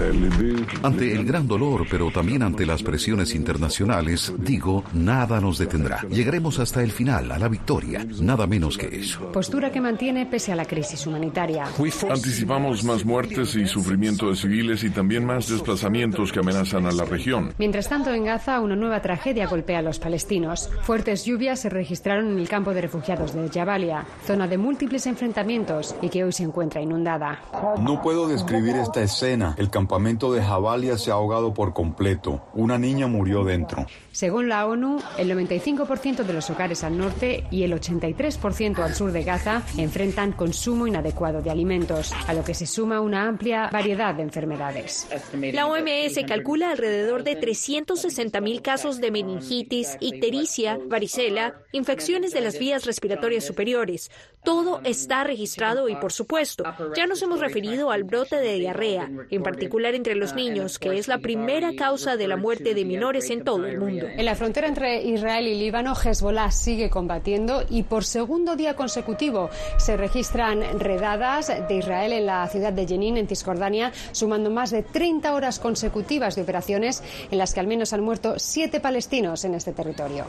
Ante 0.83 1.13
el 1.13 1.25
gran 1.25 1.47
dolor, 1.47 1.87
pero 1.89 2.11
también 2.11 2.43
ante 2.43 2.65
las 2.65 2.83
presiones 2.83 3.33
internacionales, 3.33 4.33
digo, 4.37 4.83
nada 4.93 5.39
nos 5.39 5.57
detendrá. 5.57 6.01
Llegaremos 6.09 6.59
hasta 6.59 6.83
el 6.83 6.91
final, 6.91 7.31
a 7.31 7.39
la 7.39 7.47
victoria. 7.47 8.05
Nada 8.19 8.45
menos 8.45 8.72
menos 8.73 8.77
que 8.77 8.99
eso. 8.99 9.31
Postura 9.31 9.71
que 9.71 9.81
mantiene 9.81 10.25
pese 10.25 10.51
a 10.51 10.55
la 10.55 10.65
crisis 10.65 11.05
humanitaria. 11.07 11.65
Anticipamos 12.09 12.83
más 12.83 13.05
muertes 13.05 13.55
y 13.55 13.65
sufrimiento 13.67 14.29
de 14.29 14.35
civiles 14.35 14.83
y 14.83 14.89
también 14.89 15.25
más 15.25 15.47
desplazamientos 15.47 16.31
que 16.31 16.39
amenazan 16.39 16.85
a 16.85 16.91
la 16.91 17.05
región. 17.05 17.53
Mientras 17.57 17.89
tanto, 17.89 18.13
en 18.13 18.25
Gaza, 18.25 18.59
una 18.59 18.75
nueva 18.75 19.01
tragedia 19.01 19.47
golpea 19.47 19.79
a 19.79 19.81
los 19.81 19.99
palestinos. 19.99 20.69
Fuertes 20.81 21.25
lluvias 21.25 21.59
se 21.59 21.69
registraron 21.69 22.31
en 22.31 22.39
el 22.39 22.49
campo 22.49 22.73
de 22.73 22.81
refugiados 22.81 23.33
de 23.33 23.49
Jabalia, 23.49 24.05
zona 24.25 24.47
de 24.47 24.57
múltiples 24.57 25.05
enfrentamientos 25.07 25.95
y 26.01 26.09
que 26.09 26.23
hoy 26.23 26.31
se 26.31 26.43
encuentra 26.43 26.81
inundada. 26.81 27.41
No 27.79 28.01
puedo 28.01 28.27
describir 28.27 28.75
esta 28.75 29.01
escena. 29.01 29.55
El 29.57 29.69
campamento 29.69 30.33
de 30.33 30.41
Jabalia 30.41 30.97
se 30.97 31.11
ha 31.11 31.15
ahogado 31.15 31.53
por 31.53 31.73
completo. 31.73 32.45
Una 32.53 32.77
niña 32.77 33.07
murió 33.07 33.43
dentro. 33.43 33.85
Según 34.11 34.49
la 34.49 34.65
ONU, 34.65 34.99
el 35.17 35.31
95% 35.31 36.23
de 36.23 36.33
los 36.33 36.49
hogares 36.49 36.83
al 36.83 36.97
norte 36.97 37.45
y 37.49 37.63
el 37.63 37.73
83% 37.73 38.62
al 38.63 38.95
sur 38.95 39.11
de 39.11 39.23
Gaza 39.23 39.61
enfrentan 39.77 40.31
consumo 40.31 40.87
inadecuado 40.87 41.41
de 41.41 41.51
alimentos, 41.51 42.13
a 42.27 42.33
lo 42.33 42.45
que 42.45 42.53
se 42.53 42.65
suma 42.65 43.01
una 43.01 43.27
amplia 43.27 43.69
variedad 43.73 44.15
de 44.15 44.23
enfermedades. 44.23 45.05
La 45.51 45.67
OMS 45.67 46.17
calcula 46.25 46.71
alrededor 46.71 47.23
de 47.23 47.37
360.000 47.37 48.61
casos 48.61 49.01
de 49.01 49.11
meningitis, 49.11 49.97
ictericia, 49.99 50.79
varicela, 50.87 51.55
infecciones 51.73 52.31
de 52.31 52.39
las 52.39 52.57
vías 52.57 52.85
respiratorias 52.85 53.45
superiores. 53.45 54.09
Todo 54.45 54.79
está 54.85 55.25
registrado 55.25 55.89
y, 55.89 55.95
por 55.97 56.13
supuesto, 56.13 56.63
ya 56.95 57.05
nos 57.05 57.21
hemos 57.21 57.41
referido 57.41 57.91
al 57.91 58.05
brote 58.05 58.37
de 58.37 58.59
diarrea, 58.59 59.09
en 59.29 59.43
particular 59.43 59.93
entre 59.93 60.15
los 60.15 60.35
niños, 60.35 60.79
que 60.79 60.97
es 60.97 61.09
la 61.09 61.17
primera 61.17 61.75
causa 61.75 62.15
de 62.15 62.27
la 62.29 62.37
muerte 62.37 62.73
de 62.73 62.85
menores 62.85 63.29
en 63.29 63.43
todo 63.43 63.65
el 63.65 63.77
mundo. 63.77 64.07
En 64.07 64.25
la 64.25 64.35
frontera 64.35 64.67
entre 64.67 65.03
Israel 65.03 65.47
y 65.47 65.55
Líbano, 65.55 65.93
Hezbollah 65.95 66.51
sigue 66.51 66.89
combatiendo 66.89 67.63
y 67.69 67.83
por 67.83 68.05
segundo 68.05 68.42
día 68.43 68.75
consecutivo 68.75 69.49
se 69.77 69.97
registran 69.97 70.61
redadas 70.79 71.47
de 71.47 71.75
Israel 71.75 72.11
en 72.11 72.25
la 72.25 72.47
ciudad 72.47 72.73
de 72.73 72.85
Jenin, 72.85 73.17
en 73.17 73.27
Cisjordania, 73.27 73.91
sumando 74.11 74.49
más 74.49 74.69
de 74.71 74.83
30 74.83 75.33
horas 75.33 75.59
consecutivas 75.59 76.35
de 76.35 76.43
operaciones 76.43 77.01
en 77.31 77.37
las 77.37 77.53
que 77.53 77.61
al 77.61 77.67
menos 77.67 77.93
han 77.93 78.01
muerto 78.01 78.35
siete 78.37 78.79
palestinos 78.79 79.45
en 79.45 79.55
este 79.55 79.71
territorio. 79.71 80.25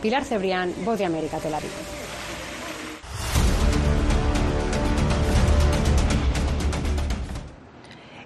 Pilar 0.00 0.24
Cebrián, 0.24 0.72
Voz 0.84 0.98
de 0.98 1.04
América, 1.04 1.38
Tel 1.38 1.54
Aviv. 1.54 2.09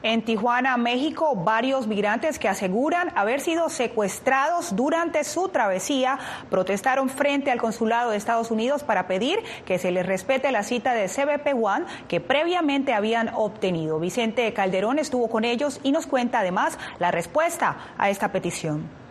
En 0.05 0.21
Tijuana, 0.21 0.77
México, 0.77 1.35
varios 1.35 1.87
migrantes 1.87 2.39
que 2.39 2.47
aseguran 2.47 3.11
haber 3.17 3.41
sido 3.41 3.71
secuestrados 3.71 4.77
durante 4.77 5.25
su 5.25 5.49
travesía 5.49 6.19
protestaron 6.51 7.09
frente 7.09 7.51
al 7.51 7.59
consulado 7.59 8.11
de 8.11 8.19
Estados 8.19 8.51
Unidos 8.51 8.85
para 8.85 9.07
pedir 9.07 9.39
que 9.65 9.79
se 9.79 9.91
les 9.93 10.05
respete 10.05 10.53
la 10.53 10.63
cita 10.63 10.93
de 10.93 11.09
CBP 11.09 11.55
One 11.59 11.87
que 12.07 12.21
previamente 12.21 12.93
habían 12.93 13.31
obtenido. 13.35 13.99
Vicente 13.99 14.53
Calderón 14.53 14.99
estuvo 14.99 15.31
con 15.31 15.43
ellos 15.43 15.81
y 15.83 15.91
nos 15.91 16.07
cuenta 16.07 16.41
además 16.41 16.79
la 16.99 17.11
respuesta 17.11 17.79
a 17.97 18.11
esta 18.11 18.31
petición. 18.31 19.04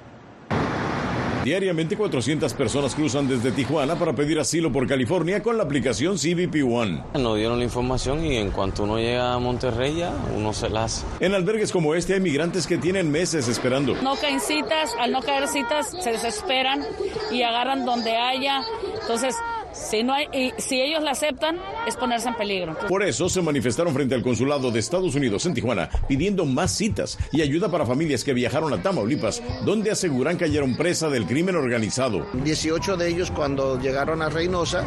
Diariamente 1.44 1.98
400 1.98 2.54
personas 2.54 2.96
cruzan 2.96 3.28
desde 3.28 3.52
Tijuana 3.52 3.96
para 4.00 4.14
pedir 4.14 4.40
asilo 4.40 4.72
por 4.72 4.88
California 4.88 5.44
con 5.44 5.58
la 5.58 5.64
aplicación 5.64 6.18
CBP 6.18 6.64
One. 6.64 7.04
Nos 7.16 7.38
dieron 7.38 7.60
la 7.60 7.66
información 7.66 8.24
y 8.26 8.38
en 8.38 8.52
cuanto 8.52 8.84
uno 8.84 8.98
llega 8.98 9.34
a 9.34 9.40
Monterrey 9.40 9.98
ya 9.98 10.14
uno 10.36 10.54
se 10.54 10.70
la 10.70 10.86
hace. 10.86 11.06
En 11.20 11.34
albergues 11.34 11.74
como 11.74 11.96
este 11.96 12.14
hay 12.14 12.22
migrantes 12.22 12.66
que 12.66 12.78
tienen 12.78 13.12
meses 13.12 13.50
esperando. 13.50 13.94
No 14.02 14.16
caen 14.16 14.40
citas, 14.40 14.96
al 14.98 15.12
no 15.12 15.22
caer 15.22 15.50
citas 15.50 15.92
se 16.02 16.12
desesperan 16.12 16.82
y 17.30 17.42
agarran 17.42 17.86
donde 17.86 18.16
haya. 18.16 18.62
Entonces 19.02 19.36
si, 19.74 20.04
no 20.04 20.14
hay, 20.14 20.28
y 20.32 20.54
si 20.62 20.82
ellos 20.82 21.04
la 21.04 21.12
aceptan, 21.12 21.58
es 21.88 21.96
ponerse 21.96 22.30
en 22.30 22.36
peligro. 22.36 22.78
Por 22.88 23.04
eso 23.04 23.30
se 23.30 23.42
manifestaron 23.42 23.94
frente 23.94 24.16
al 24.16 24.24
consulado 24.24 24.72
de 24.72 24.80
Estados 24.80 25.16
Unidos 25.16 25.46
en 25.46 25.54
Tijuana 25.54 25.90
pidiendo 26.08 26.46
más 26.46 26.72
citas 26.72 27.18
y 27.32 27.42
ayuda 27.42 27.70
para 27.70 27.86
familias 27.86 28.24
que 28.24 28.34
viajaron 28.34 28.74
a 28.74 28.82
Tamaulipas, 28.82 29.42
donde 29.66 29.92
aseguran 29.92 30.38
cayeron 30.38 30.76
presa 30.76 31.10
del 31.10 31.26
crimen 31.26 31.56
organizado. 31.56 32.26
18 32.44 32.98
de 32.98 33.10
ellos 33.10 33.32
cuando 33.32 33.80
llegaron 33.80 34.22
a 34.22 34.30
Reynosa 34.30 34.86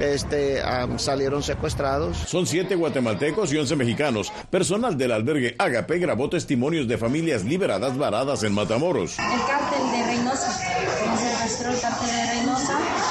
este, 0.00 0.62
salieron 0.96 1.42
secuestrados. 1.42 2.16
Son 2.16 2.46
siete 2.46 2.74
guatemaltecos 2.74 3.52
y 3.52 3.58
once 3.58 3.76
mexicanos. 3.76 4.32
Personal 4.50 4.96
del 4.96 5.12
albergue 5.12 5.54
Agape 5.58 5.98
grabó 5.98 6.28
testimonios 6.28 6.88
de 6.88 6.98
familias 6.98 7.44
liberadas 7.44 7.96
varadas 7.96 8.42
en 8.42 8.54
Matamoros. 8.54 9.18
El 9.18 9.46
cártel 9.46 9.90
de 9.92 10.06
Reynosa. 10.06 10.60
el 10.62 10.76
cártel 10.80 11.66
de 11.66 11.70
Reynosa. 11.74 12.09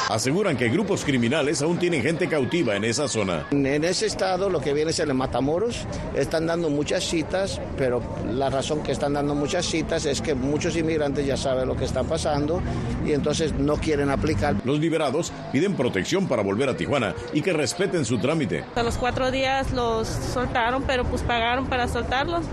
Aseguran 0.10 0.58
que 0.58 0.70
grupos 0.70 1.06
criminales 1.06 1.62
aún 1.62 1.78
tienen 1.78 2.02
gente 2.02 2.28
cautiva 2.28 2.76
en 2.76 2.84
esa 2.84 3.08
zona. 3.08 3.46
En 3.52 3.84
ese 3.84 4.08
estado, 4.08 4.50
lo 4.50 4.60
que 4.60 4.74
viene 4.74 4.90
es 4.90 4.98
el 4.98 5.14
Matamoros, 5.14 5.86
están 6.16 6.48
dando 6.48 6.72
muchas 6.72 7.04
citas, 7.04 7.62
pero 7.78 8.02
la 8.28 8.50
razón 8.50 8.82
que 8.82 8.92
están 8.92 9.14
dando 9.14 9.36
muchas 9.36 9.68
citas 9.68 10.08
es 10.08 10.20
que 10.20 10.34
muchos 10.34 10.76
inmigrantes 10.76 11.28
ya 11.28 11.38
saben 11.38 11.68
lo 11.68 11.78
que 11.78 11.86
está 11.86 12.04
pasando 12.04 12.60
y 13.06 13.12
entonces 13.12 13.54
no 13.54 13.78
quieren 13.78 14.10
aplicar. 14.10 14.56
Los 14.64 14.80
liberados 14.80 15.32
piden 15.52 15.76
protección 15.76 16.28
para 16.28 16.42
volver 16.42 16.70
a 16.70 16.76
Tijuana 16.76 17.14
y 17.32 17.44
que 17.44 17.54
respeten 17.54 18.04
su 18.04 18.18
trámite. 18.18 18.64
A 18.76 18.82
los 18.82 18.98
cuatro 18.98 19.30
días 19.30 19.72
los 19.74 20.08
soltaron, 20.08 20.86
pero 20.88 21.04
pues 21.04 21.22
pagaron 21.22 21.68
para 21.68 21.88
soltarlos 21.88 22.46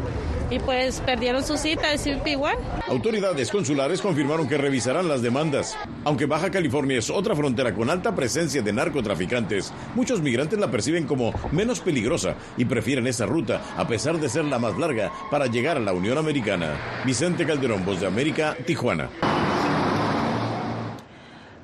y 0.51 0.59
pues 0.59 1.01
perdieron 1.01 1.45
su 1.45 1.57
cita 1.57 1.97
de 1.97 2.31
igual. 2.31 2.57
Autoridades 2.89 3.51
consulares 3.51 4.01
confirmaron 4.01 4.49
que 4.49 4.59
revisarán 4.59 5.09
las 5.09 5.23
demandas. 5.23 5.77
Aunque 6.05 6.27
Baja 6.27 6.51
California 6.51 6.99
es 6.99 7.11
otra 7.11 7.35
frontera 7.35 7.75
con 7.75 7.91
alta 7.91 8.15
presencia 8.15 8.63
de 8.63 8.73
narcotraficantes, 8.73 9.73
muchos 9.95 10.21
migrantes 10.21 10.59
la 10.59 10.71
perciben 10.71 11.07
como 11.07 11.33
menos 11.53 11.81
peligrosa 11.81 12.35
y 12.57 12.65
prefieren 12.65 13.07
esa 13.07 13.27
ruta, 13.27 13.63
a 13.77 13.87
pesar 13.87 14.19
de 14.19 14.29
ser 14.29 14.45
la 14.45 14.59
más 14.59 14.79
larga, 14.79 15.13
para 15.31 15.47
llegar 15.47 15.77
a 15.77 15.81
la 15.81 15.93
Unión 15.93 16.19
Americana. 16.19 17.03
Vicente 17.05 17.47
Calderón, 17.47 17.85
Voz 17.85 18.01
de 18.01 18.07
América, 18.07 18.57
Tijuana. 18.67 19.09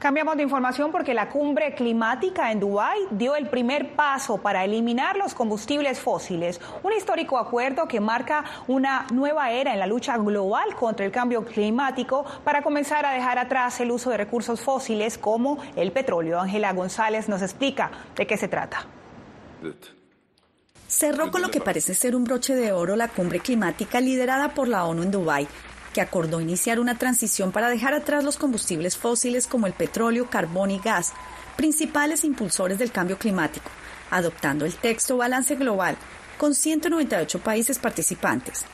Cambiamos 0.02 0.36
de 0.36 0.42
información 0.42 0.90
porque 0.90 1.14
la 1.14 1.28
cumbre 1.28 1.76
climática 1.76 2.50
en 2.50 2.58
Dubái 2.58 2.98
dio 3.12 3.36
el 3.36 3.46
primer 3.46 3.94
paso 3.94 4.36
para 4.36 4.64
eliminar 4.64 5.16
los 5.16 5.32
combustibles 5.32 6.00
fósiles, 6.00 6.60
un 6.82 6.92
histórico 6.92 7.38
acuerdo 7.38 7.86
que 7.86 8.00
marca 8.00 8.42
una 8.66 9.06
nueva 9.12 9.52
era 9.52 9.72
en 9.72 9.78
la 9.78 9.86
lucha 9.86 10.16
global 10.16 10.74
contra 10.74 11.06
el 11.06 11.12
cambio 11.12 11.44
climático 11.44 12.24
para 12.42 12.62
comenzar 12.62 13.06
a 13.06 13.12
dejar 13.12 13.38
atrás 13.38 13.78
el 13.78 13.92
uso 13.92 14.10
de 14.10 14.16
recursos 14.16 14.60
fósiles 14.60 15.18
como 15.18 15.58
el 15.76 15.92
petróleo. 15.92 16.40
Ángela 16.40 16.72
González 16.72 17.28
nos 17.28 17.40
explica 17.40 17.92
de 18.16 18.26
qué 18.26 18.36
se 18.36 18.48
trata. 18.48 18.84
Cerró 20.88 21.30
con 21.30 21.42
lo 21.42 21.50
que 21.52 21.60
parece 21.60 21.94
ser 21.94 22.16
un 22.16 22.24
broche 22.24 22.56
de 22.56 22.72
oro 22.72 22.96
la 22.96 23.06
cumbre 23.06 23.38
climática 23.38 24.00
liderada 24.00 24.48
por 24.48 24.66
la 24.66 24.84
ONU 24.84 25.04
en 25.04 25.12
Dubái, 25.12 25.46
que 25.92 26.00
acordó 26.00 26.40
iniciar 26.40 26.80
una 26.80 26.98
transición 26.98 27.52
para 27.52 27.68
dejar 27.68 27.94
atrás 27.94 28.24
los 28.24 28.36
combustibles 28.36 28.96
fósiles 28.96 29.46
como 29.46 29.66
el 29.66 29.72
petróleo, 29.72 30.28
carbón 30.30 30.70
y 30.70 30.78
gas, 30.78 31.12
principales 31.56 32.24
impulsores 32.24 32.78
del 32.78 32.92
cambio 32.92 33.18
climático, 33.18 33.70
adoptando 34.10 34.64
el 34.64 34.74
texto 34.74 35.16
Balance 35.16 35.54
Global, 35.56 35.96
con 36.38 36.54
198 36.54 37.38
países 37.40 37.78
participantes. 37.78 38.66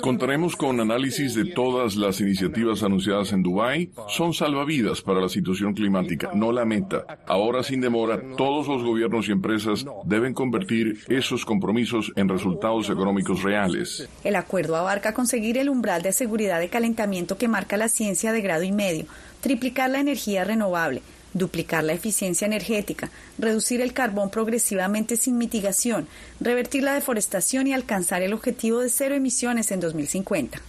Contaremos 0.00 0.56
con 0.56 0.80
análisis 0.80 1.34
de 1.34 1.46
todas 1.46 1.96
las 1.96 2.20
iniciativas 2.20 2.82
anunciadas 2.82 3.32
en 3.32 3.42
Dubái. 3.42 3.90
Son 4.08 4.32
salvavidas 4.32 5.02
para 5.02 5.20
la 5.20 5.28
situación 5.28 5.74
climática, 5.74 6.30
no 6.34 6.52
la 6.52 6.64
meta. 6.64 7.04
Ahora, 7.26 7.62
sin 7.62 7.80
demora, 7.80 8.20
todos 8.36 8.68
los 8.68 8.82
gobiernos 8.82 9.28
y 9.28 9.32
empresas 9.32 9.84
deben 10.04 10.34
convertir 10.34 10.98
esos 11.08 11.44
compromisos 11.44 12.12
en 12.16 12.28
resultados 12.28 12.90
económicos 12.90 13.42
reales. 13.42 14.08
El 14.24 14.36
acuerdo 14.36 14.76
abarca 14.76 15.14
conseguir 15.14 15.58
el 15.58 15.68
umbral 15.68 16.02
de 16.02 16.12
seguridad 16.12 16.60
de 16.60 16.68
calentamiento 16.68 17.38
que 17.38 17.48
marca 17.48 17.76
la 17.76 17.88
ciencia 17.88 18.32
de 18.32 18.40
grado 18.40 18.62
y 18.62 18.72
medio, 18.72 19.06
triplicar 19.40 19.90
la 19.90 20.00
energía 20.00 20.44
renovable, 20.44 21.02
duplicar 21.36 21.84
la 21.84 21.92
eficiencia 21.92 22.46
energética, 22.46 23.10
reducir 23.38 23.80
el 23.80 23.92
carbón 23.92 24.30
progresivamente 24.30 25.16
sin 25.16 25.38
mitigación, 25.38 26.08
revertir 26.40 26.82
la 26.82 26.94
deforestación 26.94 27.66
y 27.66 27.72
alcanzar 27.72 28.22
el 28.22 28.32
objetivo 28.32 28.80
de 28.80 28.88
cero 28.88 29.14
emisiones 29.14 29.70
en 29.70 29.80
2050. 29.80 30.60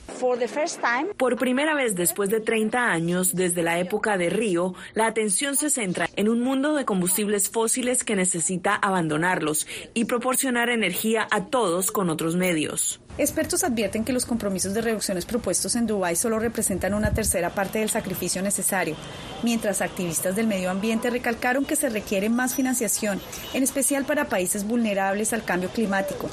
Por 1.17 1.37
primera 1.37 1.75
vez 1.75 1.95
después 1.95 2.29
de 2.29 2.39
30 2.39 2.91
años, 2.91 3.35
desde 3.35 3.63
la 3.63 3.79
época 3.79 4.17
de 4.17 4.29
Río, 4.29 4.73
la 4.93 5.07
atención 5.07 5.55
se 5.55 5.69
centra 5.69 6.09
en 6.15 6.29
un 6.29 6.41
mundo 6.41 6.73
de 6.73 6.85
combustibles 6.85 7.49
fósiles 7.49 8.03
que 8.03 8.15
necesita 8.15 8.75
abandonarlos 8.75 9.67
y 9.93 10.05
proporcionar 10.05 10.69
energía 10.69 11.27
a 11.31 11.45
todos 11.45 11.91
con 11.91 12.09
otros 12.09 12.35
medios. 12.35 12.99
Expertos 13.17 13.63
advierten 13.63 14.03
que 14.03 14.13
los 14.13 14.27
compromisos 14.27 14.75
de 14.75 14.81
reducciones 14.81 15.25
propuestos 15.25 15.75
en 15.75 15.87
Dubái 15.87 16.15
solo 16.15 16.37
representan 16.37 16.93
una 16.93 17.13
tercera 17.13 17.49
parte 17.49 17.79
del 17.79 17.89
sacrificio 17.89 18.43
necesario, 18.43 18.95
mientras 19.41 19.81
activistas 19.81 20.35
del 20.35 20.45
medio 20.45 20.69
ambiente 20.69 21.09
recalcaron 21.09 21.65
que 21.65 21.75
se 21.75 21.89
requiere 21.89 22.29
más 22.29 22.53
financiación, 22.53 23.19
en 23.55 23.63
especial 23.63 24.05
para 24.05 24.29
países 24.29 24.67
vulnerables 24.67 25.33
al 25.33 25.43
cambio 25.43 25.69
climático. 25.69 26.29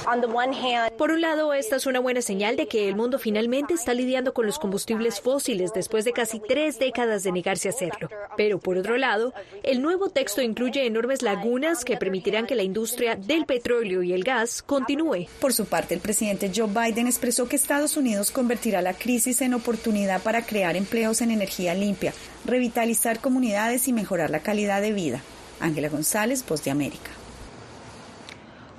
Por 0.98 1.10
un 1.10 1.22
lado, 1.22 1.54
esta 1.54 1.76
es 1.76 1.86
una 1.86 2.00
buena 2.00 2.20
señal 2.20 2.56
de 2.56 2.68
que 2.68 2.86
el 2.86 2.96
mundo 2.96 3.18
finalmente 3.18 3.72
está 3.72 3.94
lidiando 3.94 4.34
con 4.34 4.44
los 4.44 4.58
combustibles 4.58 5.22
fósiles 5.22 5.72
después 5.74 6.04
de 6.04 6.12
casi 6.12 6.38
tres 6.38 6.78
décadas 6.78 7.22
de 7.22 7.32
negarse 7.32 7.68
a 7.68 7.72
hacerlo. 7.72 8.10
Pero 8.36 8.58
por 8.58 8.76
otro 8.76 8.98
lado, 8.98 9.32
el 9.62 9.80
nuevo 9.80 10.10
texto 10.10 10.42
incluye 10.42 10.84
enormes 10.86 11.22
lagunas 11.22 11.82
que 11.82 11.96
permitirán 11.96 12.46
que 12.46 12.54
la 12.54 12.62
industria 12.62 13.16
del 13.16 13.46
petróleo 13.46 14.02
y 14.02 14.12
el 14.12 14.22
gas 14.22 14.62
continúe. 14.62 15.28
Por 15.40 15.54
su 15.54 15.64
parte, 15.64 15.94
el 15.94 16.00
presidente 16.00 16.52
Joe 16.54 16.73
Biden 16.74 17.06
expresó 17.06 17.48
que 17.48 17.54
Estados 17.54 17.96
Unidos 17.96 18.32
convertirá 18.32 18.82
la 18.82 18.94
crisis 18.94 19.40
en 19.40 19.54
oportunidad 19.54 20.20
para 20.20 20.42
crear 20.42 20.76
empleos 20.76 21.20
en 21.20 21.30
energía 21.30 21.72
limpia, 21.74 22.12
revitalizar 22.44 23.20
comunidades 23.20 23.86
y 23.86 23.92
mejorar 23.92 24.30
la 24.30 24.40
calidad 24.40 24.82
de 24.82 24.92
vida. 24.92 25.20
Ángela 25.60 25.88
González, 25.88 26.44
Voz 26.46 26.64
de 26.64 26.72
América. 26.72 27.10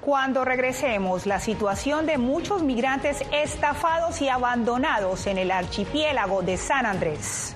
Cuando 0.01 0.43
regresemos, 0.45 1.25
la 1.25 1.39
situación 1.39 2.05
de 2.05 2.17
muchos 2.17 2.61
migrantes 2.61 3.23
estafados 3.31 4.21
y 4.21 4.27
abandonados 4.29 5.25
en 5.25 5.37
el 5.37 5.49
archipiélago 5.49 6.43
de 6.43 6.57
San 6.57 6.85
Andrés. 6.85 7.55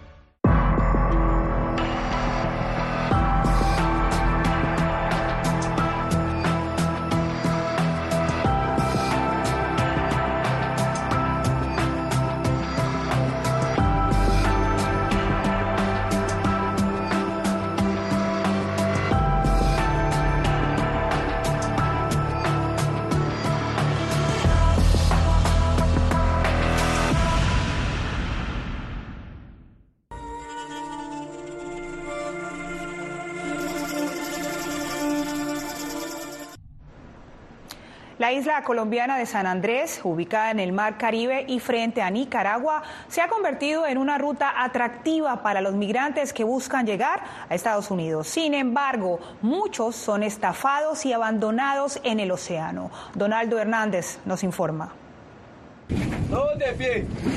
isla 38.61 38.63
colombiana 38.63 39.17
de 39.17 39.25
San 39.25 39.47
Andrés, 39.47 40.01
ubicada 40.03 40.51
en 40.51 40.59
el 40.59 40.71
Mar 40.71 40.97
Caribe 40.97 41.45
y 41.47 41.59
frente 41.59 42.01
a 42.01 42.09
Nicaragua, 42.09 42.83
se 43.07 43.21
ha 43.21 43.27
convertido 43.27 43.87
en 43.87 43.97
una 43.97 44.17
ruta 44.17 44.63
atractiva 44.63 45.41
para 45.41 45.61
los 45.61 45.73
migrantes 45.73 46.31
que 46.31 46.43
buscan 46.43 46.85
llegar 46.85 47.23
a 47.49 47.55
Estados 47.55 47.89
Unidos. 47.89 48.27
Sin 48.27 48.53
embargo, 48.53 49.19
muchos 49.41 49.95
son 49.95 50.21
estafados 50.21 51.05
y 51.05 51.13
abandonados 51.13 51.99
en 52.03 52.19
el 52.19 52.31
océano. 52.31 52.91
Donaldo 53.15 53.57
Hernández 53.57 54.19
nos 54.25 54.43
informa. 54.43 54.93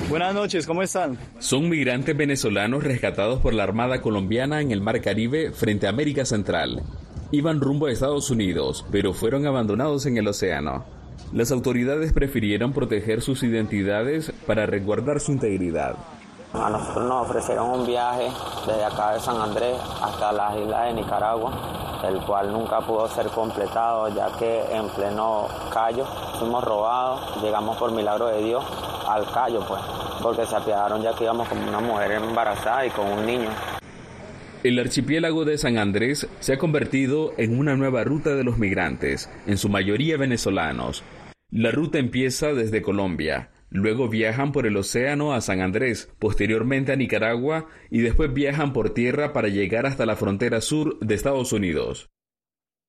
Buenas 0.08 0.34
noches, 0.34 0.66
¿cómo 0.66 0.82
están? 0.82 1.18
Son 1.38 1.68
migrantes 1.68 2.16
venezolanos 2.16 2.84
rescatados 2.84 3.40
por 3.40 3.54
la 3.54 3.62
Armada 3.62 4.00
colombiana 4.00 4.60
en 4.60 4.70
el 4.70 4.80
Mar 4.80 5.00
Caribe 5.00 5.52
frente 5.52 5.86
a 5.86 5.90
América 5.90 6.24
Central 6.24 6.82
iban 7.34 7.60
rumbo 7.60 7.86
a 7.86 7.90
Estados 7.90 8.30
Unidos, 8.30 8.84
pero 8.92 9.12
fueron 9.12 9.44
abandonados 9.46 10.06
en 10.06 10.16
el 10.18 10.28
océano. 10.28 10.84
Las 11.34 11.50
autoridades 11.50 12.12
prefirieron 12.12 12.72
proteger 12.72 13.20
sus 13.20 13.42
identidades 13.42 14.32
para 14.46 14.66
resguardar 14.66 15.18
su 15.18 15.32
integridad. 15.32 15.96
A 16.52 16.70
nosotros 16.70 17.08
nos 17.08 17.28
ofrecieron 17.28 17.80
un 17.80 17.84
viaje 17.84 18.28
desde 18.64 18.84
acá 18.84 19.14
de 19.14 19.20
San 19.20 19.40
Andrés 19.40 19.76
hasta 20.00 20.30
las 20.30 20.56
islas 20.56 20.86
de 20.86 21.02
Nicaragua, 21.02 22.02
el 22.04 22.20
cual 22.20 22.52
nunca 22.52 22.78
pudo 22.82 23.08
ser 23.08 23.26
completado 23.30 24.14
ya 24.14 24.30
que 24.38 24.62
en 24.76 24.88
pleno 24.90 25.48
callo 25.72 26.06
fuimos 26.38 26.62
robados, 26.62 27.42
llegamos 27.42 27.78
por 27.78 27.90
milagro 27.90 28.28
de 28.28 28.44
Dios 28.44 28.64
al 29.08 29.28
callo 29.32 29.66
pues, 29.66 29.80
porque 30.22 30.46
se 30.46 30.54
apiadaron 30.54 31.02
ya 31.02 31.16
que 31.16 31.24
íbamos 31.24 31.48
como 31.48 31.66
una 31.66 31.80
mujer 31.80 32.12
embarazada 32.12 32.86
y 32.86 32.90
con 32.90 33.10
un 33.10 33.26
niño. 33.26 33.50
El 34.62 34.78
archipiélago 34.78 35.44
de 35.44 35.58
San 35.58 35.78
Andrés 35.78 36.28
se 36.38 36.52
ha 36.52 36.58
convertido 36.58 37.32
en 37.38 37.58
una 37.58 37.74
nueva 37.76 38.04
ruta 38.04 38.36
de 38.36 38.44
los 38.44 38.56
migrantes, 38.56 39.28
en 39.48 39.58
su 39.58 39.68
mayoría 39.68 40.16
venezolanos. 40.16 41.02
La 41.56 41.70
ruta 41.70 42.00
empieza 42.00 42.52
desde 42.52 42.82
Colombia, 42.82 43.52
luego 43.70 44.08
viajan 44.08 44.50
por 44.50 44.66
el 44.66 44.76
océano 44.76 45.34
a 45.34 45.40
San 45.40 45.60
Andrés, 45.60 46.12
posteriormente 46.18 46.90
a 46.90 46.96
Nicaragua 46.96 47.68
y 47.92 48.00
después 48.00 48.34
viajan 48.34 48.72
por 48.72 48.90
tierra 48.90 49.32
para 49.32 49.46
llegar 49.46 49.86
hasta 49.86 50.04
la 50.04 50.16
frontera 50.16 50.60
sur 50.60 50.98
de 50.98 51.14
Estados 51.14 51.52
Unidos. 51.52 52.10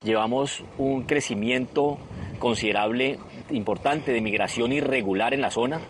Llevamos 0.03 0.63
un 0.79 1.03
crecimiento 1.03 1.99
considerable, 2.39 3.19
importante 3.51 4.11
de 4.11 4.21
migración 4.21 4.71
irregular 4.71 5.35
en 5.35 5.41
la 5.41 5.51
zona. 5.51 5.81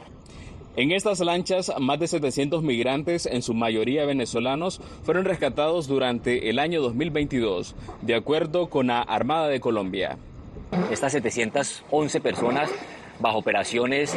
En 0.76 0.92
estas 0.92 1.22
lanchas, 1.22 1.72
más 1.80 1.98
de 1.98 2.10
700 2.10 2.62
migrantes, 2.62 3.26
en 3.26 3.42
su 3.42 3.54
mayoría 3.54 4.06
venezolanos, 4.06 4.82
fueron 5.04 5.24
rescatados 5.24 5.88
durante 5.88 6.50
el 6.50 6.60
año 6.60 6.82
2022, 6.82 7.74
de 8.02 8.16
acuerdo 8.16 8.70
con 8.70 8.88
la 8.88 9.00
Armada 9.00 9.48
de 9.48 9.62
Colombia. 9.62 10.18
Estas 10.92 11.12
711 11.12 12.22
personas 12.22 12.70
bajo 13.20 13.38
operaciones 13.38 14.16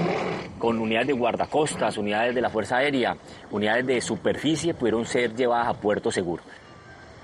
con 0.59 0.79
unidades 0.79 1.09
de 1.09 1.13
guardacostas, 1.13 1.99
unidades 1.99 2.35
de 2.35 2.41
la 2.41 2.51
Fuerza 2.51 2.79
Aérea, 2.79 3.17
unidades 3.51 3.87
de 3.87 4.01
superficie, 4.01 4.75
pudieron 4.75 5.07
ser 5.07 5.35
llevadas 5.35 5.69
a 5.69 5.75
puerto 5.75 6.11
seguro. 6.11 6.43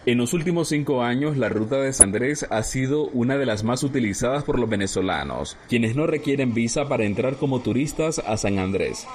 En 0.07 0.19
los 0.19 0.35
últimos 0.35 0.69
cinco 0.69 1.03
años, 1.03 1.39
la 1.39 1.49
ruta 1.49 1.81
de 1.81 1.93
San 1.95 2.09
Andrés 2.09 2.47
ha 2.51 2.63
sido 2.63 3.07
una 3.09 3.39
de 3.39 3.47
las 3.47 3.65
más 3.65 3.83
utilizadas 3.83 4.45
por 4.45 4.59
los 4.59 4.69
venezolanos, 4.69 5.57
quienes 5.67 5.97
no 5.97 6.07
requieren 6.07 6.53
visa 6.53 6.89
para 6.89 7.05
entrar 7.05 7.37
como 7.37 7.61
turistas 7.61 8.19
a 8.19 8.37
San 8.37 8.59
Andrés. 8.59 9.07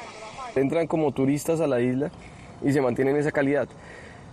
Entran 0.56 0.88
como 0.88 1.12
turistas 1.12 1.62
a 1.62 1.68
la 1.68 1.80
isla 1.80 2.10
y 2.66 2.72
se 2.72 2.82
mantienen 2.82 3.18
esa 3.18 3.32
calidad. 3.32 3.70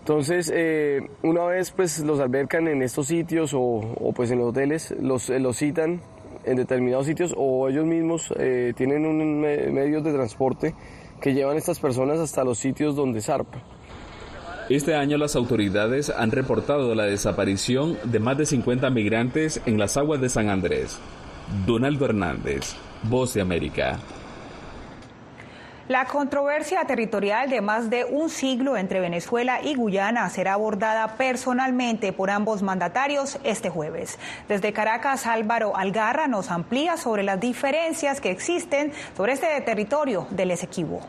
Entonces, 0.06 0.52
eh, 0.54 1.00
una 1.24 1.46
vez 1.46 1.72
pues 1.72 1.98
los 1.98 2.20
albercan 2.20 2.68
en 2.68 2.80
estos 2.80 3.08
sitios 3.08 3.50
o, 3.52 4.12
pues 4.14 4.30
en 4.30 4.38
los 4.38 4.50
hoteles, 4.50 4.94
los, 5.00 5.28
eh, 5.30 5.40
los 5.40 5.56
citan 5.56 6.00
en 6.44 6.56
determinados 6.56 7.06
sitios 7.06 7.34
o 7.36 7.68
ellos 7.68 7.84
mismos 7.86 8.32
eh, 8.38 8.72
tienen 8.76 9.04
un 9.04 9.40
medios 9.40 10.04
de 10.04 10.12
transporte 10.12 10.76
que 11.20 11.34
llevan 11.34 11.56
estas 11.56 11.80
personas 11.80 12.20
hasta 12.20 12.44
los 12.44 12.56
sitios 12.56 12.94
donde 12.94 13.20
zarpa. 13.20 13.60
Este 14.68 14.94
año 14.94 15.18
las 15.18 15.34
autoridades 15.34 16.08
han 16.10 16.30
reportado 16.30 16.94
la 16.94 17.06
desaparición 17.06 17.98
de 18.04 18.20
más 18.20 18.38
de 18.38 18.46
50 18.46 18.88
migrantes 18.90 19.60
en 19.66 19.76
las 19.76 19.96
aguas 19.96 20.20
de 20.20 20.28
San 20.28 20.50
Andrés. 20.50 21.00
Donaldo 21.66 22.04
Hernández, 22.04 22.76
Voz 23.10 23.34
de 23.34 23.40
América. 23.40 23.98
La 25.88 26.04
controversia 26.06 26.84
territorial 26.84 27.48
de 27.48 27.60
más 27.60 27.90
de 27.90 28.04
un 28.04 28.28
siglo 28.28 28.76
entre 28.76 28.98
Venezuela 28.98 29.60
y 29.62 29.74
Guyana 29.76 30.28
será 30.30 30.54
abordada 30.54 31.16
personalmente 31.16 32.12
por 32.12 32.28
ambos 32.28 32.60
mandatarios 32.60 33.38
este 33.44 33.70
jueves. 33.70 34.18
Desde 34.48 34.72
Caracas, 34.72 35.26
Álvaro 35.26 35.76
Algarra 35.76 36.26
nos 36.26 36.50
amplía 36.50 36.96
sobre 36.96 37.22
las 37.22 37.38
diferencias 37.38 38.20
que 38.20 38.32
existen 38.32 38.90
sobre 39.16 39.34
este 39.34 39.46
territorio 39.60 40.26
del 40.32 40.50
Esequibo. 40.50 41.06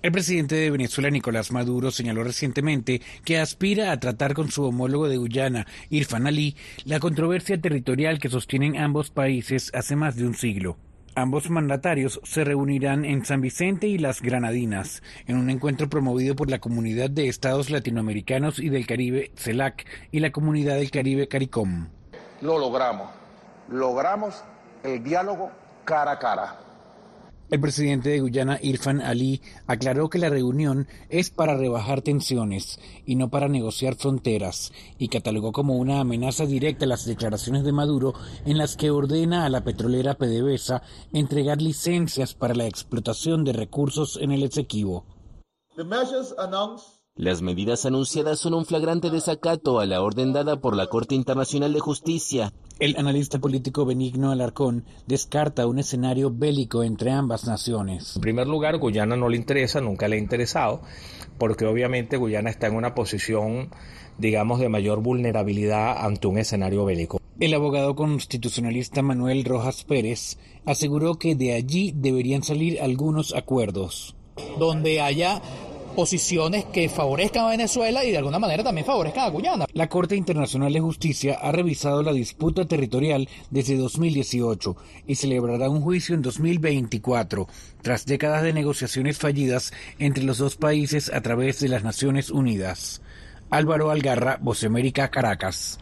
El 0.00 0.12
presidente 0.12 0.54
de 0.54 0.70
Venezuela, 0.70 1.10
Nicolás 1.10 1.52
Maduro, 1.52 1.90
señaló 1.90 2.24
recientemente 2.24 3.02
que 3.22 3.38
aspira 3.38 3.92
a 3.92 4.00
tratar 4.00 4.32
con 4.32 4.50
su 4.50 4.64
homólogo 4.64 5.08
de 5.08 5.18
Guyana, 5.18 5.66
Irfan 5.90 6.26
Ali, 6.26 6.56
la 6.86 7.00
controversia 7.00 7.60
territorial 7.60 8.18
que 8.18 8.30
sostienen 8.30 8.78
ambos 8.78 9.10
países 9.10 9.70
hace 9.74 9.94
más 9.94 10.16
de 10.16 10.26
un 10.26 10.34
siglo. 10.34 10.78
Ambos 11.14 11.50
mandatarios 11.50 12.20
se 12.24 12.42
reunirán 12.42 13.04
en 13.04 13.24
San 13.26 13.42
Vicente 13.42 13.86
y 13.86 13.98
las 13.98 14.22
Granadinas, 14.22 15.02
en 15.26 15.36
un 15.36 15.50
encuentro 15.50 15.90
promovido 15.90 16.34
por 16.34 16.50
la 16.50 16.58
Comunidad 16.58 17.10
de 17.10 17.28
Estados 17.28 17.68
Latinoamericanos 17.68 18.58
y 18.58 18.70
del 18.70 18.86
Caribe, 18.86 19.30
CELAC, 19.36 19.84
y 20.10 20.20
la 20.20 20.32
Comunidad 20.32 20.76
del 20.76 20.90
Caribe, 20.90 21.28
CARICOM. 21.28 21.88
Lo 22.40 22.58
logramos. 22.58 23.10
Logramos 23.68 24.42
el 24.84 25.04
diálogo 25.04 25.50
cara 25.84 26.12
a 26.12 26.18
cara 26.18 26.71
el 27.52 27.60
presidente 27.60 28.08
de 28.08 28.20
Guyana, 28.20 28.58
Irfan 28.62 29.02
Ali, 29.02 29.42
aclaró 29.66 30.08
que 30.08 30.18
la 30.18 30.30
reunión 30.30 30.88
es 31.10 31.28
para 31.28 31.54
rebajar 31.54 32.00
tensiones 32.00 32.80
y 33.04 33.14
no 33.14 33.28
para 33.28 33.46
negociar 33.46 33.94
fronteras, 33.96 34.72
y 34.96 35.08
catalogó 35.08 35.52
como 35.52 35.76
una 35.76 36.00
amenaza 36.00 36.46
directa 36.46 36.86
las 36.86 37.04
declaraciones 37.04 37.62
de 37.62 37.72
Maduro 37.72 38.14
en 38.46 38.56
las 38.56 38.74
que 38.74 38.90
ordena 38.90 39.44
a 39.44 39.50
la 39.50 39.64
petrolera 39.64 40.14
PDVSA 40.14 40.82
entregar 41.12 41.60
licencias 41.60 42.32
para 42.32 42.54
la 42.54 42.66
explotación 42.66 43.44
de 43.44 43.52
recursos 43.52 44.18
en 44.18 44.32
el 44.32 44.44
Esequibo. 44.44 45.04
Las 47.14 47.42
medidas 47.42 47.84
anunciadas 47.84 48.38
son 48.38 48.54
un 48.54 48.64
flagrante 48.64 49.10
desacato 49.10 49.80
a 49.80 49.84
la 49.84 50.00
orden 50.00 50.32
dada 50.32 50.62
por 50.62 50.74
la 50.74 50.86
Corte 50.86 51.14
Internacional 51.14 51.74
de 51.74 51.78
Justicia. 51.78 52.54
El 52.78 52.96
analista 52.96 53.38
político 53.38 53.84
Benigno 53.84 54.30
Alarcón 54.30 54.86
descarta 55.06 55.66
un 55.66 55.78
escenario 55.78 56.30
bélico 56.30 56.82
entre 56.82 57.10
ambas 57.10 57.46
naciones. 57.46 58.16
En 58.16 58.22
primer 58.22 58.46
lugar, 58.46 58.78
Guyana 58.78 59.14
no 59.14 59.28
le 59.28 59.36
interesa, 59.36 59.82
nunca 59.82 60.08
le 60.08 60.16
ha 60.16 60.20
interesado, 60.20 60.80
porque 61.36 61.66
obviamente 61.66 62.16
Guyana 62.16 62.48
está 62.48 62.68
en 62.68 62.76
una 62.76 62.94
posición, 62.94 63.68
digamos, 64.16 64.58
de 64.58 64.70
mayor 64.70 65.02
vulnerabilidad 65.02 66.02
ante 66.02 66.28
un 66.28 66.38
escenario 66.38 66.86
bélico. 66.86 67.20
El 67.38 67.52
abogado 67.52 67.94
constitucionalista 67.94 69.02
Manuel 69.02 69.44
Rojas 69.44 69.84
Pérez 69.84 70.38
aseguró 70.64 71.16
que 71.16 71.34
de 71.34 71.52
allí 71.52 71.92
deberían 71.94 72.42
salir 72.42 72.80
algunos 72.80 73.34
acuerdos. 73.34 74.16
Donde 74.58 75.02
haya 75.02 75.42
posiciones 75.92 76.64
que 76.66 76.88
favorezcan 76.88 77.46
a 77.46 77.50
Venezuela 77.50 78.04
y 78.04 78.10
de 78.10 78.18
alguna 78.18 78.38
manera 78.38 78.64
también 78.64 78.86
favorezcan 78.86 79.24
a 79.24 79.30
Guyana. 79.30 79.66
La 79.72 79.88
Corte 79.88 80.16
Internacional 80.16 80.72
de 80.72 80.80
Justicia 80.80 81.38
ha 81.40 81.52
revisado 81.52 82.02
la 82.02 82.12
disputa 82.12 82.66
territorial 82.66 83.28
desde 83.50 83.76
2018 83.76 84.76
y 85.06 85.14
celebrará 85.14 85.70
un 85.70 85.80
juicio 85.80 86.14
en 86.14 86.22
2024, 86.22 87.46
tras 87.82 88.06
décadas 88.06 88.42
de 88.42 88.52
negociaciones 88.52 89.18
fallidas 89.18 89.72
entre 89.98 90.24
los 90.24 90.38
dos 90.38 90.56
países 90.56 91.12
a 91.12 91.20
través 91.20 91.60
de 91.60 91.68
las 91.68 91.84
Naciones 91.84 92.30
Unidas. 92.30 93.02
Álvaro 93.50 93.90
Algarra, 93.90 94.40
América, 94.66 95.10
Caracas. 95.10 95.78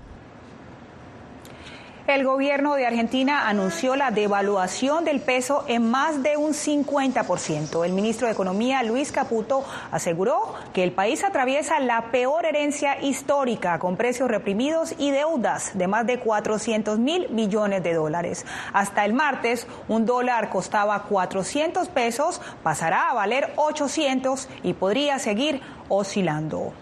El 2.10 2.24
gobierno 2.24 2.74
de 2.74 2.88
Argentina 2.88 3.48
anunció 3.48 3.94
la 3.94 4.10
devaluación 4.10 5.04
del 5.04 5.20
peso 5.20 5.64
en 5.68 5.88
más 5.92 6.24
de 6.24 6.36
un 6.36 6.54
50%. 6.54 7.86
El 7.86 7.92
ministro 7.92 8.26
de 8.26 8.32
Economía, 8.32 8.82
Luis 8.82 9.12
Caputo, 9.12 9.64
aseguró 9.92 10.54
que 10.74 10.82
el 10.82 10.90
país 10.90 11.22
atraviesa 11.22 11.78
la 11.78 12.10
peor 12.10 12.46
herencia 12.46 13.00
histórica 13.00 13.78
con 13.78 13.96
precios 13.96 14.28
reprimidos 14.28 14.92
y 14.98 15.12
deudas 15.12 15.78
de 15.78 15.86
más 15.86 16.04
de 16.04 16.18
400 16.18 16.98
mil 16.98 17.28
millones 17.28 17.84
de 17.84 17.94
dólares. 17.94 18.44
Hasta 18.72 19.04
el 19.04 19.12
martes, 19.12 19.68
un 19.86 20.04
dólar 20.04 20.50
costaba 20.50 21.04
400 21.04 21.90
pesos, 21.90 22.40
pasará 22.64 23.10
a 23.10 23.14
valer 23.14 23.52
800 23.54 24.48
y 24.64 24.72
podría 24.72 25.20
seguir 25.20 25.60
oscilando. 25.88 26.72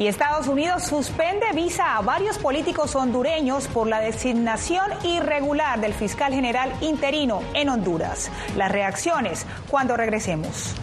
Y 0.00 0.06
Estados 0.06 0.48
Unidos 0.48 0.84
suspende 0.84 1.44
visa 1.54 1.98
a 1.98 2.00
varios 2.00 2.38
políticos 2.38 2.96
hondureños 2.96 3.66
por 3.66 3.86
la 3.86 4.00
designación 4.00 4.90
irregular 5.04 5.78
del 5.78 5.92
fiscal 5.92 6.32
general 6.32 6.72
interino 6.80 7.42
en 7.52 7.68
Honduras. 7.68 8.30
Las 8.56 8.72
reacciones 8.72 9.44
cuando 9.68 9.98
regresemos. 9.98 10.74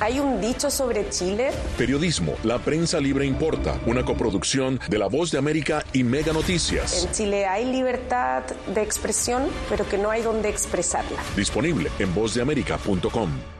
¿Hay 0.00 0.18
un 0.18 0.40
dicho 0.40 0.68
sobre 0.68 1.08
Chile? 1.10 1.52
Periodismo, 1.78 2.32
la 2.42 2.58
prensa 2.58 2.98
libre 2.98 3.26
importa, 3.26 3.78
una 3.86 4.04
coproducción 4.04 4.80
de 4.88 4.98
La 4.98 5.06
Voz 5.06 5.30
de 5.30 5.38
América 5.38 5.84
y 5.92 6.02
Mega 6.02 6.32
Noticias. 6.32 7.04
En 7.04 7.12
Chile 7.12 7.46
hay 7.46 7.66
libertad 7.66 8.42
de 8.74 8.82
expresión, 8.82 9.44
pero 9.68 9.88
que 9.88 9.96
no 9.96 10.10
hay 10.10 10.22
donde 10.22 10.48
expresarla. 10.48 11.22
Disponible 11.36 11.88
en 12.00 12.12
vozdeamerica.com. 12.12 13.59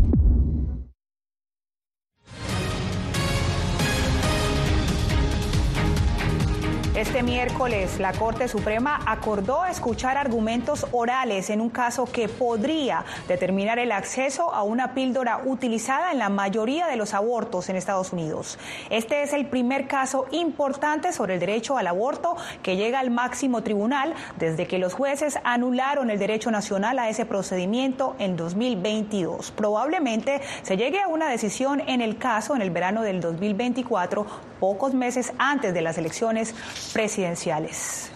Este 7.01 7.23
miércoles, 7.23 7.99
la 7.99 8.13
Corte 8.13 8.47
Suprema 8.47 8.99
acordó 9.07 9.65
escuchar 9.65 10.17
argumentos 10.17 10.85
orales 10.91 11.49
en 11.49 11.59
un 11.59 11.71
caso 11.71 12.05
que 12.05 12.29
podría 12.29 13.05
determinar 13.27 13.79
el 13.79 13.91
acceso 13.91 14.53
a 14.53 14.61
una 14.61 14.93
píldora 14.93 15.41
utilizada 15.43 16.11
en 16.11 16.19
la 16.19 16.29
mayoría 16.29 16.85
de 16.85 16.97
los 16.97 17.15
abortos 17.15 17.69
en 17.69 17.75
Estados 17.75 18.13
Unidos. 18.13 18.59
Este 18.91 19.23
es 19.23 19.33
el 19.33 19.47
primer 19.47 19.87
caso 19.87 20.27
importante 20.29 21.11
sobre 21.11 21.33
el 21.33 21.39
derecho 21.39 21.75
al 21.75 21.87
aborto 21.87 22.37
que 22.61 22.75
llega 22.75 22.99
al 22.99 23.09
máximo 23.09 23.63
tribunal 23.63 24.13
desde 24.37 24.67
que 24.67 24.77
los 24.77 24.93
jueces 24.93 25.39
anularon 25.43 26.11
el 26.11 26.19
derecho 26.19 26.51
nacional 26.51 26.99
a 26.99 27.09
ese 27.09 27.25
procedimiento 27.25 28.15
en 28.19 28.35
2022. 28.35 29.49
Probablemente 29.49 30.39
se 30.61 30.77
llegue 30.77 31.01
a 31.01 31.07
una 31.07 31.29
decisión 31.29 31.81
en 31.87 32.01
el 32.01 32.19
caso 32.19 32.55
en 32.55 32.61
el 32.61 32.69
verano 32.69 33.01
del 33.01 33.21
2024, 33.21 34.51
pocos 34.59 34.93
meses 34.93 35.33
antes 35.39 35.73
de 35.73 35.81
las 35.81 35.97
elecciones 35.97 36.53
presidenciales. 36.91 38.11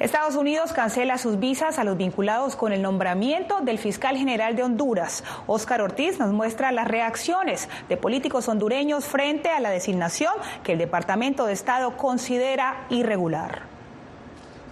Estados 0.00 0.34
Unidos 0.34 0.72
cancela 0.72 1.18
sus 1.18 1.38
visas 1.38 1.78
a 1.78 1.84
los 1.84 1.98
vinculados 1.98 2.56
con 2.56 2.72
el 2.72 2.80
nombramiento 2.80 3.60
del 3.60 3.78
fiscal 3.78 4.16
general 4.16 4.56
de 4.56 4.62
Honduras. 4.62 5.24
Óscar 5.46 5.82
Ortiz 5.82 6.18
nos 6.18 6.32
muestra 6.32 6.72
las 6.72 6.88
reacciones 6.88 7.68
de 7.90 7.98
políticos 7.98 8.48
hondureños 8.48 9.04
frente 9.04 9.50
a 9.50 9.60
la 9.60 9.68
designación 9.68 10.32
que 10.64 10.72
el 10.72 10.78
Departamento 10.78 11.44
de 11.44 11.52
Estado 11.52 11.98
considera 11.98 12.86
irregular. 12.88 13.79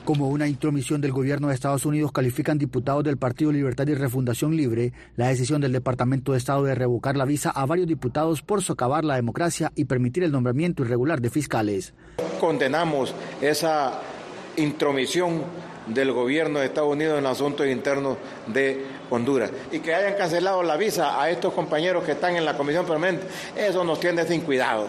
Como 0.08 0.28
una 0.28 0.48
intromisión 0.48 1.02
del 1.02 1.12
gobierno 1.12 1.48
de 1.48 1.54
Estados 1.54 1.84
Unidos 1.84 2.12
califican 2.12 2.56
diputados 2.56 3.04
del 3.04 3.18
Partido 3.18 3.52
Libertad 3.52 3.86
y 3.88 3.94
Refundación 3.94 4.56
Libre 4.56 4.94
la 5.16 5.28
decisión 5.28 5.60
del 5.60 5.72
Departamento 5.72 6.32
de 6.32 6.38
Estado 6.38 6.64
de 6.64 6.74
revocar 6.74 7.14
la 7.14 7.26
visa 7.26 7.50
a 7.50 7.66
varios 7.66 7.86
diputados 7.86 8.40
por 8.40 8.62
socavar 8.62 9.04
la 9.04 9.16
democracia 9.16 9.70
y 9.74 9.84
permitir 9.84 10.24
el 10.24 10.32
nombramiento 10.32 10.82
irregular 10.82 11.20
de 11.20 11.28
fiscales. 11.28 11.92
Condenamos 12.40 13.14
esa 13.42 14.00
intromisión 14.56 15.42
del 15.88 16.10
gobierno 16.12 16.60
de 16.60 16.64
Estados 16.64 16.90
Unidos 16.90 17.18
en 17.18 17.26
asuntos 17.26 17.66
internos 17.66 18.16
de 18.46 18.86
Honduras. 19.10 19.50
Y 19.72 19.80
que 19.80 19.94
hayan 19.94 20.14
cancelado 20.14 20.62
la 20.62 20.78
visa 20.78 21.22
a 21.22 21.28
estos 21.28 21.52
compañeros 21.52 22.02
que 22.04 22.12
están 22.12 22.34
en 22.34 22.46
la 22.46 22.56
comisión 22.56 22.86
permanente, 22.86 23.26
eso 23.54 23.84
nos 23.84 24.00
tiene 24.00 24.26
sin 24.26 24.40
cuidado. 24.40 24.86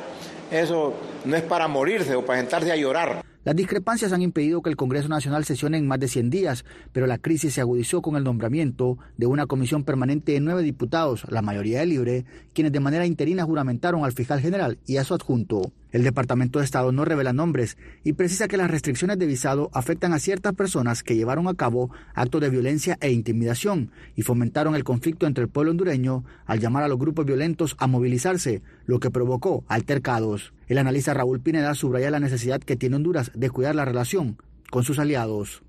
Eso 0.49 0.93
no 1.25 1.36
es 1.36 1.43
para 1.43 1.67
morirse 1.67 2.15
o 2.15 2.25
para 2.25 2.39
sentarse 2.39 2.71
a 2.71 2.77
llorar. 2.77 3.29
Las 3.45 3.56
discrepancias 3.56 4.12
han 4.12 4.21
impedido 4.21 4.62
que 4.62 4.69
el 4.69 4.75
Congreso 4.75 5.08
Nacional 5.08 5.45
sesione 5.45 5.78
en 5.78 5.88
más 5.88 5.99
de 5.99 6.10
100 6.10 6.30
días, 6.30 6.65
pero 6.91 7.08
la 7.08 7.17
crisis 7.17 7.54
se 7.54 7.62
agudizó 7.62 8.02
con 8.02 8.17
el 8.17 8.25
nombramiento 8.25 8.97
de 9.15 9.28
una 9.28 9.45
comisión 9.45 9.86
permanente 9.86 10.34
de 10.34 10.41
nueve 10.41 10.62
diputados, 10.62 11.23
la 11.30 11.41
mayoría 11.41 11.80
de 11.80 11.86
libre, 11.86 12.25
quienes 12.54 12.73
de 12.73 12.82
manera 12.82 13.06
interina 13.06 13.45
juramentaron 13.45 14.04
al 14.04 14.12
fiscal 14.12 14.41
general 14.41 14.78
y 14.86 14.97
a 14.97 15.06
su 15.06 15.13
adjunto. 15.13 15.71
El 15.91 16.04
Departamento 16.04 16.60
de 16.60 16.65
Estado 16.65 16.91
no 16.91 17.04
revela 17.04 17.34
nombres 17.34 17.78
y 18.04 18.13
precisa 18.13 18.47
que 18.47 18.58
las 18.58 18.69
restricciones 18.69 19.17
de 19.17 19.25
visado 19.25 19.71
afectan 19.73 20.13
a 20.13 20.19
ciertas 20.19 20.54
personas 20.54 21.02
que 21.02 21.15
llevaron 21.15 21.47
a 21.47 21.56
cabo 21.56 21.89
actos 22.13 22.41
de 22.41 22.49
violencia 22.49 22.97
e 23.02 23.12
intimidación 23.12 23.91
y 24.15 24.21
fomentaron 24.21 24.75
el 24.75 24.84
conflicto 24.84 25.25
entre 25.25 25.43
el 25.43 25.49
pueblo 25.49 25.71
hondureño 25.71 26.23
al 26.45 26.60
llamar 26.60 26.84
a 26.84 26.88
los 26.88 26.99
grupos 26.99 27.25
violentos 27.25 27.75
a 27.80 27.88
movilizarse, 27.88 28.62
lo 28.86 28.99
que 28.99 29.10
provocó 29.10 29.63
altercados. 29.67 30.54
El 30.67 30.78
analista 30.78 31.13
Raúl 31.13 31.41
Pineda 31.41 31.73
subraya 31.73 32.12
la 32.12 32.19
necesidad 32.19 32.62
que 32.62 32.75
tiene 32.75 32.97
Honduras 32.97 33.32
de 33.34 33.49
cuidar 33.49 33.73
la 33.75 33.86
relación 33.86 34.38
con 34.69 34.84
sus 34.84 34.99
aliados. 34.99 35.63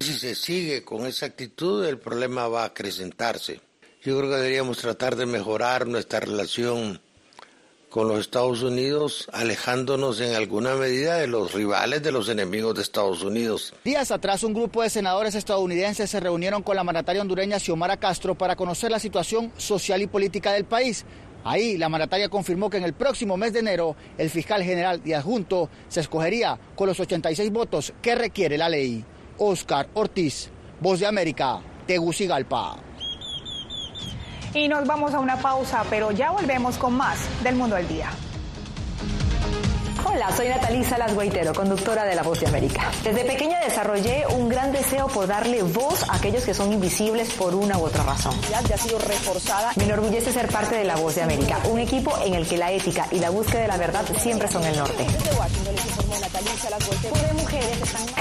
Si 0.00 0.12
se 0.14 0.34
sigue 0.34 0.84
con 0.84 1.06
esa 1.06 1.26
actitud, 1.26 1.84
el 1.86 1.98
problema 1.98 2.48
va 2.48 2.64
a 2.64 2.66
acrecentarse. 2.66 3.60
Yo 4.02 4.18
creo 4.18 4.30
que 4.30 4.36
deberíamos 4.36 4.78
tratar 4.78 5.14
de 5.14 5.26
mejorar 5.26 5.86
nuestra 5.86 6.20
relación 6.20 7.00
con 7.92 8.08
los 8.08 8.20
Estados 8.20 8.62
Unidos, 8.62 9.28
alejándonos 9.34 10.18
en 10.22 10.34
alguna 10.34 10.74
medida 10.76 11.18
de 11.18 11.26
los 11.26 11.52
rivales, 11.52 12.02
de 12.02 12.10
los 12.10 12.30
enemigos 12.30 12.74
de 12.74 12.80
Estados 12.80 13.22
Unidos. 13.22 13.74
Días 13.84 14.10
atrás, 14.10 14.42
un 14.44 14.54
grupo 14.54 14.82
de 14.82 14.88
senadores 14.88 15.34
estadounidenses 15.34 16.08
se 16.08 16.18
reunieron 16.18 16.62
con 16.62 16.74
la 16.74 16.84
mandataria 16.84 17.20
hondureña 17.20 17.58
Xiomara 17.58 17.98
Castro 17.98 18.34
para 18.34 18.56
conocer 18.56 18.90
la 18.90 18.98
situación 18.98 19.52
social 19.58 20.00
y 20.00 20.06
política 20.06 20.54
del 20.54 20.64
país. 20.64 21.04
Ahí, 21.44 21.76
la 21.76 21.90
mandataria 21.90 22.30
confirmó 22.30 22.70
que 22.70 22.78
en 22.78 22.84
el 22.84 22.94
próximo 22.94 23.36
mes 23.36 23.52
de 23.52 23.58
enero, 23.58 23.94
el 24.16 24.30
fiscal 24.30 24.62
general 24.62 25.02
y 25.04 25.12
adjunto 25.12 25.68
se 25.88 26.00
escogería 26.00 26.58
con 26.74 26.86
los 26.86 26.98
86 26.98 27.52
votos 27.52 27.92
que 28.00 28.14
requiere 28.14 28.56
la 28.56 28.70
ley. 28.70 29.04
Oscar 29.36 29.90
Ortiz, 29.92 30.48
Voz 30.80 30.98
de 30.98 31.06
América, 31.06 31.60
Tegucigalpa. 31.86 32.91
Y 34.54 34.68
nos 34.68 34.86
vamos 34.86 35.14
a 35.14 35.20
una 35.20 35.36
pausa, 35.38 35.82
pero 35.88 36.10
ya 36.10 36.30
volvemos 36.30 36.76
con 36.76 36.94
más 36.94 37.18
del 37.42 37.56
Mundo 37.56 37.74
al 37.74 37.88
Día. 37.88 38.10
Hola, 40.04 40.30
soy 40.36 40.48
Natalí 40.48 40.84
Salas 40.84 41.14
Guaitero, 41.14 41.54
conductora 41.54 42.04
de 42.04 42.14
La 42.14 42.22
Voz 42.22 42.40
de 42.40 42.46
América. 42.46 42.90
Desde 43.02 43.24
pequeña 43.24 43.58
desarrollé 43.60 44.26
un 44.26 44.50
gran 44.50 44.70
deseo 44.70 45.06
por 45.06 45.26
darle 45.26 45.62
voz 45.62 46.06
a 46.10 46.16
aquellos 46.16 46.44
que 46.44 46.52
son 46.52 46.70
invisibles 46.70 47.32
por 47.32 47.54
una 47.54 47.78
u 47.78 47.84
otra 47.84 48.02
razón. 48.04 48.34
Ya 48.50 48.58
ha 48.58 48.78
sido 48.78 48.98
reforzada. 48.98 49.72
Me 49.76 49.84
enorgullece 49.84 50.30
ser 50.30 50.48
parte 50.48 50.76
de 50.76 50.84
La 50.84 50.96
Voz 50.96 51.14
de 51.14 51.22
América, 51.22 51.58
un 51.70 51.78
equipo 51.78 52.12
en 52.22 52.34
el 52.34 52.46
que 52.46 52.58
la 52.58 52.70
ética 52.72 53.06
y 53.10 53.20
la 53.20 53.30
búsqueda 53.30 53.62
de 53.62 53.68
la 53.68 53.78
verdad 53.78 54.04
siempre 54.18 54.48
son 54.48 54.64
el 54.64 54.76
norte. 54.76 55.06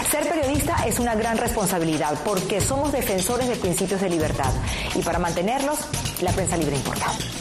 Ser 0.10 0.30
periodista 0.30 0.76
es 0.86 1.00
una 1.00 1.16
gran 1.16 1.38
responsabilidad 1.38 2.16
porque 2.24 2.62
somos 2.62 2.92
defensores 2.92 3.48
de 3.48 3.56
principios 3.56 4.00
de 4.00 4.10
libertad 4.10 4.52
y 4.96 5.02
para 5.02 5.20
mantenerlos, 5.20 5.80
la 6.22 6.32
prensa 6.32 6.58
libre 6.58 6.76
importa. 6.76 7.41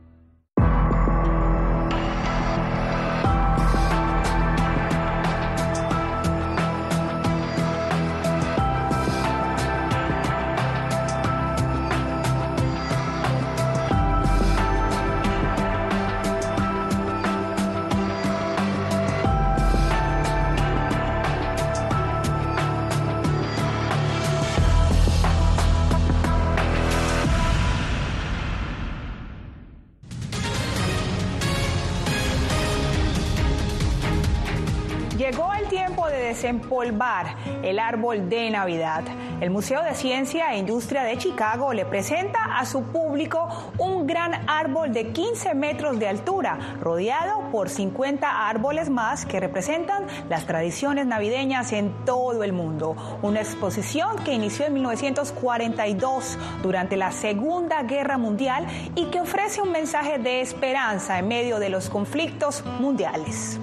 Desempolvar 36.07 37.35
el 37.63 37.79
árbol 37.79 38.29
de 38.29 38.49
Navidad. 38.49 39.03
El 39.39 39.49
Museo 39.49 39.81
de 39.83 39.95
Ciencia 39.95 40.53
e 40.53 40.59
Industria 40.59 41.03
de 41.03 41.17
Chicago 41.17 41.73
le 41.73 41.85
presenta 41.85 42.57
a 42.57 42.65
su 42.65 42.83
público 42.83 43.47
un 43.77 44.05
gran 44.05 44.49
árbol 44.49 44.93
de 44.93 45.11
15 45.11 45.53
metros 45.55 45.99
de 45.99 46.07
altura, 46.07 46.77
rodeado 46.79 47.49
por 47.51 47.69
50 47.69 48.47
árboles 48.47 48.89
más 48.89 49.25
que 49.25 49.39
representan 49.39 50.07
las 50.29 50.45
tradiciones 50.45 51.07
navideñas 51.07 51.71
en 51.73 52.05
todo 52.05 52.43
el 52.43 52.53
mundo. 52.53 52.95
Una 53.21 53.41
exposición 53.41 54.17
que 54.23 54.33
inició 54.33 54.65
en 54.65 54.73
1942 54.73 56.37
durante 56.61 56.97
la 56.97 57.11
Segunda 57.11 57.83
Guerra 57.83 58.17
Mundial 58.17 58.67
y 58.95 59.05
que 59.05 59.21
ofrece 59.21 59.61
un 59.61 59.71
mensaje 59.71 60.17
de 60.17 60.41
esperanza 60.41 61.19
en 61.19 61.27
medio 61.27 61.59
de 61.59 61.69
los 61.69 61.89
conflictos 61.89 62.63
mundiales. 62.79 63.59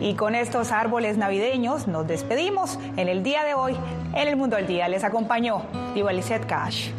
Y 0.00 0.14
con 0.14 0.34
estos 0.34 0.70
árboles 0.72 1.16
navideños 1.16 1.88
nos 1.88 2.06
despedimos 2.06 2.78
en 2.96 3.08
el 3.08 3.22
día 3.22 3.44
de 3.44 3.54
hoy. 3.54 3.76
En 4.14 4.28
el 4.28 4.36
Mundo 4.36 4.56
del 4.56 4.66
Día 4.66 4.88
les 4.88 5.04
acompañó 5.04 5.62
Diva 5.94 6.12
Cash. 6.46 6.90